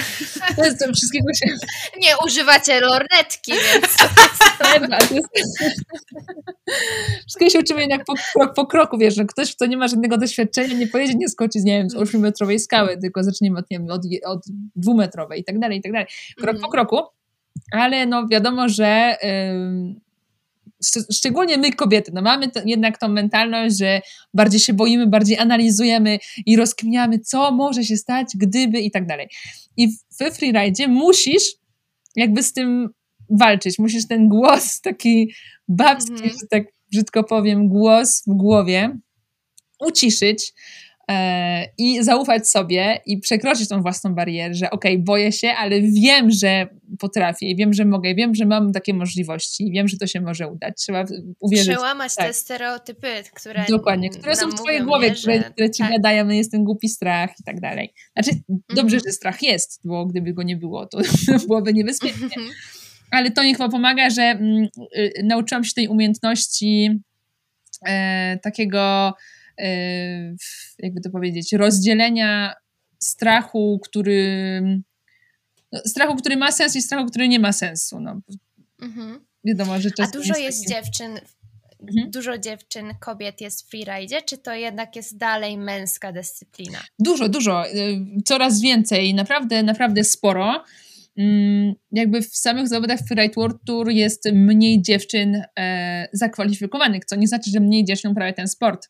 [0.56, 1.56] To jest to wszystkiego się...
[2.02, 3.98] Nie używacie lornetki, więc...
[3.98, 5.28] To jest...
[7.28, 10.18] Wszystkiego się uczymy jednak po, krok po kroku, wiesz, że ktoś, kto nie ma żadnego
[10.18, 13.80] doświadczenia, nie pojedzie, nie skoczy z, nie wiem, z 8-metrowej skały, tylko zaczniemy od, nie
[13.80, 14.44] wiem, od, od
[14.76, 16.08] dwumetrowej i tak dalej, i tak dalej.
[16.38, 16.62] Krok mm.
[16.62, 17.00] po kroku,
[17.72, 19.18] ale no wiadomo, że
[21.14, 24.02] szczególnie my kobiety, no mamy jednak tą mentalność, że
[24.34, 29.28] bardziej się boimy, bardziej analizujemy i rozkminiamy, co może się stać, gdyby i tak dalej.
[29.78, 29.88] I
[30.20, 31.44] we freeride musisz
[32.16, 32.90] jakby z tym
[33.30, 35.34] walczyć, musisz ten głos taki
[35.68, 36.40] babski, mm -hmm.
[36.42, 38.98] że tak brzydko powiem, głos w głowie
[39.80, 40.54] uciszyć,
[41.78, 46.32] i zaufać sobie i przekroczyć tą własną barierę, że okej, okay, boję się, ale wiem,
[46.32, 46.68] że
[47.00, 50.74] potrafię, wiem, że mogę, wiem, że mam takie możliwości, wiem, że to się może udać.
[50.78, 51.06] Trzeba
[51.40, 51.70] uwierzyć.
[51.70, 52.28] Przełamać tak.
[52.28, 55.92] te stereotypy, które Dokładnie, które są w twojej głowie, nie, które, które ci tak.
[55.92, 57.94] gadają, no jest ten głupi strach i tak dalej.
[58.14, 58.40] Znaczy,
[58.70, 59.08] dobrze, mm -hmm.
[59.08, 61.00] że strach jest, bo gdyby go nie było, to
[61.48, 62.28] byłoby niebezpiecznie.
[62.38, 62.54] Mm -hmm.
[63.12, 66.90] Ale to niech pomaga, że mm, y, nauczyłam się tej umiejętności
[67.88, 69.14] e, takiego E,
[70.80, 72.54] jakby to powiedzieć, rozdzielenia
[73.00, 74.62] strachu, który
[75.72, 78.00] no, strachu, który ma sens i strachu, który nie ma sensu.
[78.00, 78.22] No.
[78.82, 79.26] Mhm.
[79.46, 81.20] Wiadomo, że A dużo jest, jest dziewczyn,
[81.82, 82.12] mhm.
[82.12, 86.80] dużo dziewczyn, kobiet jest w freeride, czy to jednak jest dalej męska dyscyplina?
[87.00, 87.68] Dużo, dużo.
[87.68, 87.72] E,
[88.26, 89.14] coraz więcej.
[89.14, 90.64] Naprawdę, naprawdę sporo.
[91.18, 97.28] Mm, jakby w samych zawodach Freeride World Tour jest mniej dziewczyn e, zakwalifikowanych, co nie
[97.28, 98.90] znaczy, że mniej dziewczyn uprawia ten sport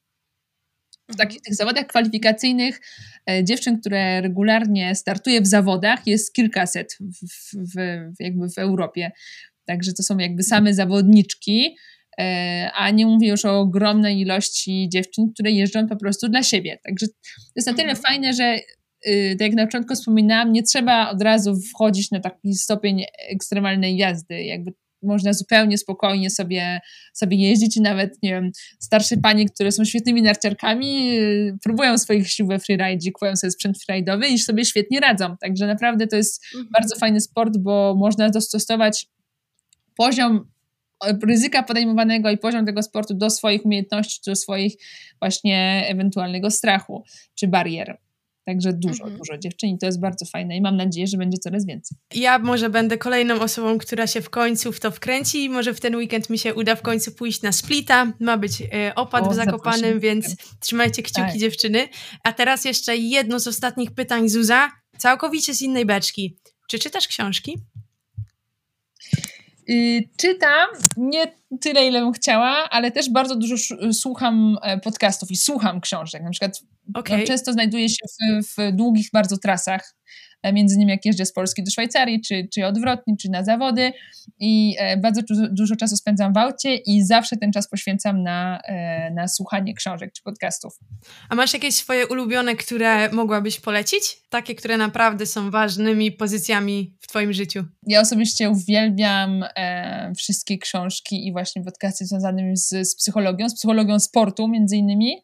[1.09, 2.81] w takich tych zawodach kwalifikacyjnych
[3.29, 9.11] e, dziewczyn, które regularnie startuje w zawodach jest kilkaset w, w, jakby w Europie.
[9.65, 11.75] Także to są jakby same zawodniczki,
[12.19, 16.79] e, a nie mówię już o ogromnej ilości dziewczyn, które jeżdżą po prostu dla siebie.
[16.83, 18.03] Także to jest na tyle mhm.
[18.03, 18.59] fajne, że
[19.07, 23.97] y, tak jak na początku wspominałam, nie trzeba od razu wchodzić na taki stopień ekstremalnej
[23.97, 24.43] jazdy.
[24.43, 24.73] Jakby
[25.03, 26.79] można zupełnie spokojnie sobie,
[27.13, 32.29] sobie jeździć i nawet, nie wiem, starsze panie, które są świetnymi narciarkami, yy, próbują swoich
[32.29, 35.37] sił we freeride, kupują sobie sprzęt freeride'owy i sobie świetnie radzą.
[35.37, 36.69] Także naprawdę to jest mhm.
[36.71, 39.07] bardzo fajny sport, bo można dostosować
[39.97, 40.53] poziom
[41.27, 44.73] ryzyka podejmowanego i poziom tego sportu do swoich umiejętności, do swoich
[45.19, 47.03] właśnie ewentualnego strachu
[47.35, 47.97] czy barier.
[48.45, 49.17] Także dużo, mhm.
[49.17, 51.97] dużo dziewczyn i to jest bardzo fajne i mam nadzieję, że będzie coraz więcej.
[52.15, 55.79] Ja może będę kolejną osobą, która się w końcu w to wkręci i może w
[55.79, 58.13] ten weekend mi się uda w końcu pójść na splita.
[58.19, 61.37] Ma być e, opad o, w Zakopanym, więc trzymajcie kciuki tak.
[61.37, 61.89] dziewczyny.
[62.23, 66.37] A teraz jeszcze jedno z ostatnich pytań Zuza, całkowicie z innej beczki.
[66.69, 67.57] Czy czytasz książki?
[69.69, 70.67] Y, czytam,
[70.97, 73.55] nie tyle, ile bym chciała, ale też bardzo dużo
[73.93, 76.23] słucham e, podcastów i słucham książek.
[76.23, 76.61] Na przykład
[76.93, 77.17] okay.
[77.17, 79.93] no, często znajduję się w, w długich bardzo trasach
[80.43, 83.91] E, między innymi jak jeżdżę z Polski do Szwajcarii, czy, czy odwrotnie, czy na zawody
[84.39, 88.61] i e, bardzo dużo, dużo czasu spędzam w aucie i zawsze ten czas poświęcam na,
[88.61, 90.79] e, na słuchanie książek czy podcastów.
[91.29, 94.17] A masz jakieś swoje ulubione, które mogłabyś polecić?
[94.29, 97.63] Takie, które naprawdę są ważnymi pozycjami w Twoim życiu?
[97.87, 103.99] Ja osobiście uwielbiam e, wszystkie książki i właśnie podcasty związane z, z psychologią, z psychologią
[103.99, 105.15] sportu między innymi.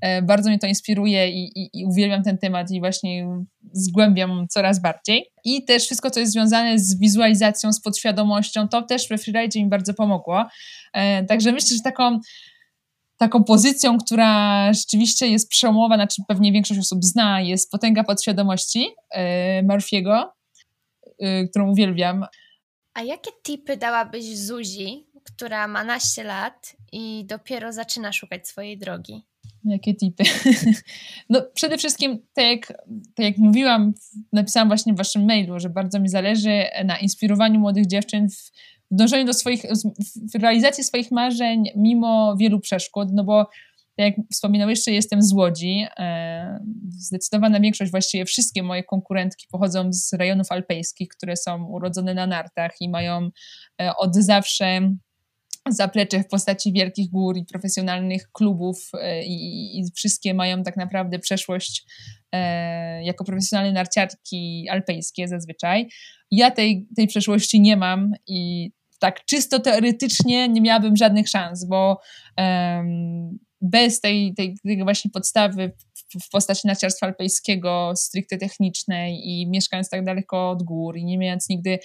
[0.00, 3.28] E, bardzo mnie to inspiruje i, i, i, uwielbiam ten temat i właśnie
[3.72, 5.26] zgłębiam coraz bardziej.
[5.44, 9.68] I też wszystko, co jest związane z wizualizacją, z podświadomością, to też we freeride mi
[9.68, 10.46] bardzo pomogło.
[10.92, 12.20] E, także myślę, że taką
[13.16, 19.20] taką pozycją, która rzeczywiście jest przełomowa, znaczy pewnie większość osób zna, jest Potęga Podświadomości yy,
[19.62, 20.24] Murphy'ego,
[21.50, 22.24] którą uwielbiam.
[22.94, 29.22] A jakie tipy dałabyś Zuzi, która ma naście lat i dopiero zaczyna szukać swojej drogi?
[29.64, 30.24] Jakie tipy?
[31.30, 32.66] No przede wszystkim, tak jak,
[33.14, 33.92] tak jak mówiłam,
[34.32, 38.50] napisałam właśnie w waszym mailu, że bardzo mi zależy na inspirowaniu młodych dziewczyn w
[38.90, 39.62] dążeniu do swoich,
[40.34, 43.46] w realizacji swoich marzeń mimo wielu przeszkód, no bo
[43.96, 45.86] tak jak wspominałam, jeszcze jestem z Łodzi.
[45.98, 52.26] E, zdecydowana większość, właściwie wszystkie moje konkurentki pochodzą z rejonów alpejskich, które są urodzone na
[52.26, 53.30] nartach i mają
[53.82, 54.94] e, od zawsze
[55.72, 61.18] zaplecze w postaci wielkich gór i profesjonalnych klubów e, i, i wszystkie mają tak naprawdę
[61.18, 61.84] przeszłość
[62.32, 65.88] e, jako profesjonalne narciarki alpejskie zazwyczaj.
[66.30, 72.00] Ja tej, tej przeszłości nie mam i tak czysto teoretycznie nie miałabym żadnych szans, bo
[73.60, 75.72] bez tej, tej, tej właśnie podstawy
[76.22, 81.48] w, postaci narciarstwa alpejskiego, stricte technicznej i mieszkając tak daleko od gór i nie mając
[81.48, 81.78] nigdy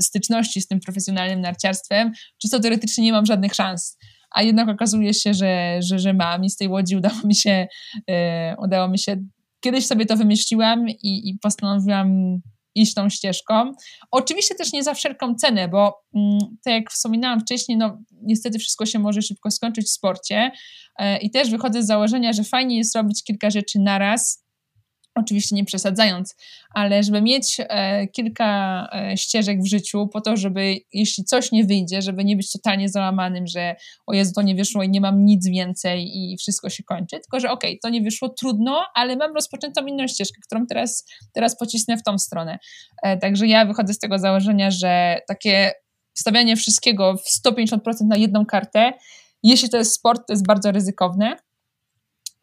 [0.00, 3.98] styczności z tym profesjonalnym narciarstwem, czysto teoretycznie nie mam żadnych szans.
[4.30, 7.66] A jednak okazuje się, że, że, że mam i z tej łodzi udało mi się,
[8.10, 9.16] e, udało mi się
[9.60, 12.40] kiedyś sobie to wymyśliłam i, i postanowiłam
[12.74, 13.72] iść tą ścieżką.
[14.10, 18.86] Oczywiście też nie za wszelką cenę, bo mm, tak jak wspominałam wcześniej, no niestety wszystko
[18.86, 20.50] się może szybko skończyć w sporcie
[20.98, 24.45] e, i też wychodzę z założenia, że fajnie jest robić kilka rzeczy naraz,
[25.16, 26.36] oczywiście nie przesadzając,
[26.74, 31.64] ale żeby mieć e, kilka e, ścieżek w życiu po to, żeby jeśli coś nie
[31.64, 35.24] wyjdzie, żeby nie być totalnie załamanym, że o Jezu, to nie wyszło i nie mam
[35.24, 39.16] nic więcej i wszystko się kończy, tylko że okej, okay, to nie wyszło, trudno, ale
[39.16, 42.58] mam rozpoczętą inną ścieżkę, którą teraz, teraz pocisnę w tą stronę.
[43.02, 45.72] E, także ja wychodzę z tego założenia, że takie
[46.18, 48.92] stawianie wszystkiego w 150% na jedną kartę,
[49.42, 51.36] jeśli to jest sport, to jest bardzo ryzykowne,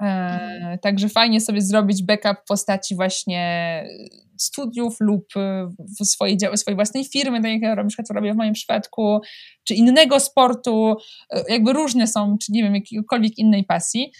[0.04, 3.84] E, także fajnie sobie zrobić backup w postaci właśnie
[4.38, 5.70] studiów lub e,
[6.04, 9.20] swojej, swojej własnej firmy, tak jak ja na przykład robię w moim przypadku,
[9.64, 10.96] czy innego sportu,
[11.30, 14.12] e, jakby różne są, czy nie wiem, jakiejkolwiek innej pasji.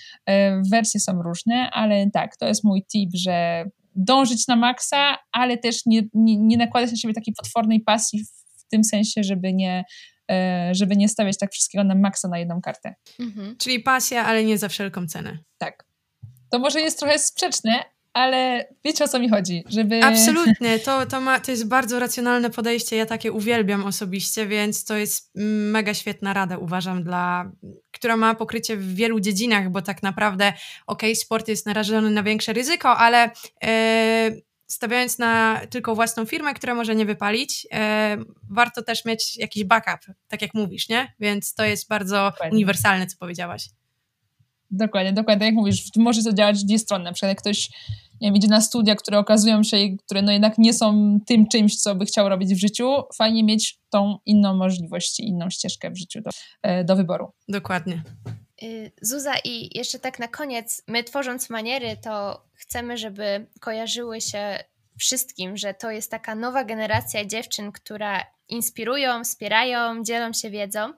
[0.72, 3.66] Wersje są różne, ale tak, to jest mój tip, że
[3.96, 8.24] dążyć na maksa, ale też nie, nie, nie nakładać na siebie takiej potwornej pasji
[8.58, 10.13] w tym sensie, żeby nie, E,
[10.72, 12.96] żeby nie stawiać tak wszystkiego na maksa na jedną kartę.
[13.20, 13.56] Mhm.
[13.58, 15.38] Czyli pasja, ale nie za wszelką cenę.
[15.58, 15.86] Tak.
[16.50, 20.04] To może jest trochę sprzeczne, ale wiecie o co mi chodzi, żeby...
[20.04, 24.98] Absolutnie, to, to, ma, to jest bardzo racjonalne podejście, ja takie uwielbiam osobiście, więc to
[24.98, 27.52] jest mega świetna rada, uważam, dla,
[27.92, 32.24] która ma pokrycie w wielu dziedzinach, bo tak naprawdę, okej, okay, sport jest narażony na
[32.24, 33.32] większe ryzyko, ale...
[33.64, 34.44] Yy,
[34.74, 38.18] stawiając na tylko własną firmę, która może nie wypalić, e,
[38.50, 41.14] warto też mieć jakiś backup, tak jak mówisz, nie?
[41.20, 42.56] Więc to jest bardzo dokładnie.
[42.56, 43.70] uniwersalne, co powiedziałaś.
[44.72, 45.40] Dokładnie, dokładnie.
[45.40, 47.04] Tak jak mówisz, może to działać w dwie strony.
[47.04, 47.70] Na przykład jak ktoś
[48.22, 51.76] nie wiem, idzie na studia, które okazują się, które no jednak nie są tym czymś,
[51.76, 56.22] co by chciał robić w życiu, fajnie mieć tą inną możliwość, inną ścieżkę w życiu
[56.22, 56.30] do,
[56.62, 57.32] e, do wyboru.
[57.48, 58.04] Dokładnie.
[58.64, 64.64] Y, Zuza, i jeszcze tak na koniec, my tworząc maniery, to chcemy, żeby kojarzyły się
[65.00, 70.94] wszystkim, że to jest taka nowa generacja dziewczyn, która inspirują, wspierają, dzielą się wiedzą.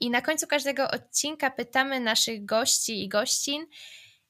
[0.00, 3.66] I na końcu każdego odcinka pytamy naszych gości i gościn,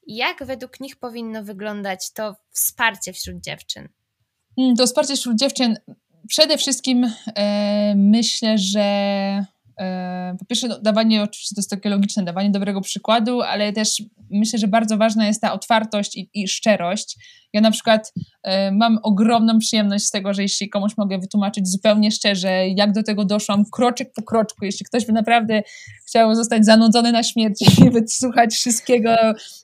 [0.07, 3.89] jak według nich powinno wyglądać to wsparcie wśród dziewczyn.
[4.78, 5.76] To wsparcie wśród dziewczyn
[6.28, 8.81] przede wszystkim e, myślę, że
[10.39, 14.59] po pierwsze, no, dawanie, oczywiście to jest takie logiczne, dawanie dobrego przykładu, ale też myślę,
[14.59, 17.16] że bardzo ważna jest ta otwartość i, i szczerość.
[17.53, 18.12] Ja na przykład
[18.43, 23.03] e, mam ogromną przyjemność z tego, że jeśli komuś mogę wytłumaczyć zupełnie szczerze, jak do
[23.03, 25.62] tego doszłam, kroczek po kroczku, jeśli ktoś by naprawdę
[26.09, 29.16] chciał zostać zanudzony na śmierć i wysłuchać wszystkiego,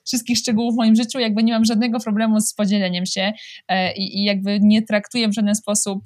[0.05, 3.33] wszystkich szczegółów w moim życiu, jakby nie mam żadnego problemu z podzieleniem się
[3.67, 5.99] e, i, jakby nie traktuję w żaden sposób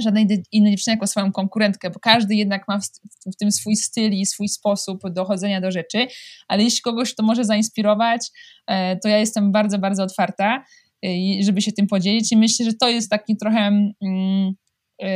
[0.00, 2.84] żadnej innej dziewczyny jako swoją konkurentkę, bo każdy jednak ma w,
[3.32, 6.06] w, tym swój styl i swój sposób dochodzenia do rzeczy,
[6.48, 8.30] ale jeśli kogoś to może zainspirować,
[8.66, 10.64] e, to ja jestem bardzo, bardzo otwarta,
[11.06, 11.08] e,
[11.42, 14.54] żeby się tym podzielić i myślę, że to jest taki trochę mm,
[15.02, 15.08] yy,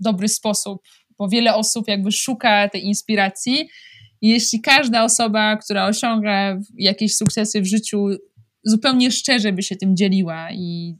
[0.00, 0.82] dobry sposób,
[1.18, 3.68] bo wiele osób jakby szuka tej inspiracji.
[4.20, 8.08] I jeśli każda osoba, która osiąga jakieś sukcesy w życiu,
[8.64, 10.94] zupełnie szczerze by się tym dzieliła i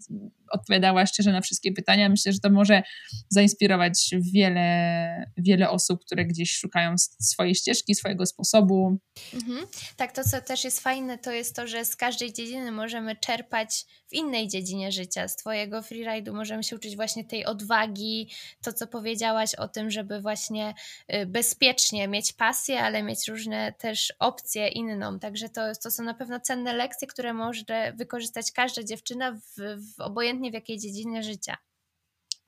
[0.57, 2.09] odpowiadała szczerze na wszystkie pytania.
[2.09, 2.83] Myślę, że to może
[3.29, 8.99] zainspirować wiele, wiele osób, które gdzieś szukają swojej ścieżki, swojego sposobu.
[9.35, 9.67] Mhm.
[9.97, 13.85] Tak, to co też jest fajne, to jest to, że z każdej dziedziny możemy czerpać
[14.09, 15.29] w innej dziedzinie życia.
[15.29, 18.31] Z Twojego freeride'u możemy się uczyć właśnie tej odwagi,
[18.63, 20.75] to co powiedziałaś o tym, żeby właśnie
[21.15, 25.19] y, bezpiecznie mieć pasję, ale mieć różne też opcje inną.
[25.19, 29.57] Także to, to są na pewno cenne lekcje, które może wykorzystać każda dziewczyna w,
[29.97, 31.57] w obojętnie w jakiej dziedzinie życia.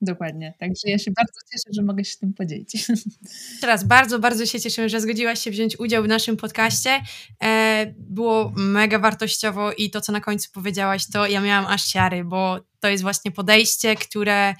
[0.01, 0.53] Dokładnie.
[0.59, 2.87] Także ja się bardzo cieszę, że mogę się tym podzielić.
[3.61, 7.01] Teraz bardzo, bardzo się cieszę, że zgodziłaś się wziąć udział w naszym podcaście.
[7.43, 12.23] E, było mega wartościowo i to, co na końcu powiedziałaś, to ja miałam aż ciary,
[12.23, 14.53] bo to jest właśnie podejście, które,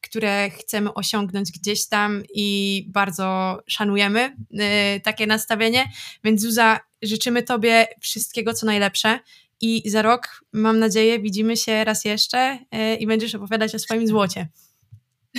[0.00, 5.84] które chcemy osiągnąć gdzieś tam i bardzo szanujemy e, takie nastawienie.
[6.24, 9.18] Więc Zuza, życzymy Tobie wszystkiego, co najlepsze.
[9.62, 14.06] I za rok, mam nadzieję, widzimy się raz jeszcze e, i będziesz opowiadać o swoim
[14.06, 14.48] złocie.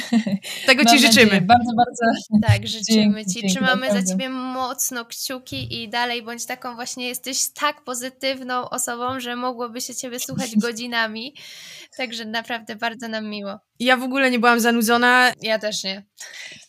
[0.68, 1.26] Tego Ci życzymy.
[1.26, 1.42] Nadzieję.
[1.42, 2.22] Bardzo, bardzo.
[2.48, 3.42] Tak, życzymy dzięki, Ci.
[3.42, 9.20] Dzięki, Trzymamy za Ciebie mocno kciuki i dalej bądź taką właśnie, jesteś tak pozytywną osobą,
[9.20, 11.36] że mogłoby się Ciebie słuchać godzinami.
[11.98, 13.60] Także naprawdę bardzo nam miło.
[13.80, 15.32] Ja w ogóle nie byłam zanudzona.
[15.42, 16.04] Ja też nie.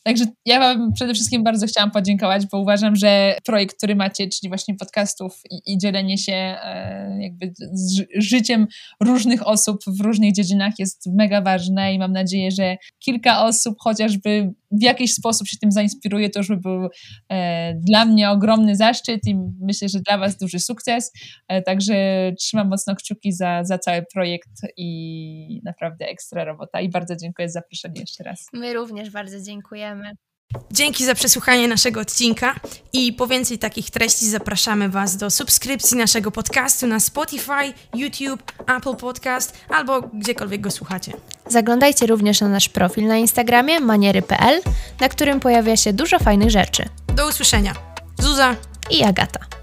[0.02, 4.48] Także ja Wam przede wszystkim bardzo chciałam podziękować, bo uważam, że projekt, który macie, czyli
[4.48, 8.66] właśnie podcastów i, i dzielenie się e, jakby z życiem
[9.00, 12.76] różnych osób w różnych dziedzinach jest mega ważne i mam nadzieję, że
[13.14, 16.88] kilka osób chociażby w jakiś sposób się tym zainspiruje, to już by był
[17.28, 21.12] e, dla mnie ogromny zaszczyt i myślę, że dla Was duży sukces.
[21.48, 21.94] E, także
[22.38, 27.60] trzymam mocno kciuki za, za cały projekt i naprawdę ekstra robota i bardzo dziękuję za
[27.60, 28.46] zaproszenie jeszcze raz.
[28.52, 30.12] My również bardzo dziękujemy.
[30.70, 32.54] Dzięki za przesłuchanie naszego odcinka
[32.92, 38.96] i po więcej takich treści zapraszamy Was do subskrypcji naszego podcastu na Spotify, YouTube, Apple
[38.96, 41.12] Podcast albo gdziekolwiek go słuchacie.
[41.48, 44.60] Zaglądajcie również na nasz profil na Instagramie maniery.pl,
[45.00, 46.88] na którym pojawia się dużo fajnych rzeczy.
[47.14, 47.74] Do usłyszenia.
[48.18, 48.56] Zuza
[48.90, 49.53] i Agata.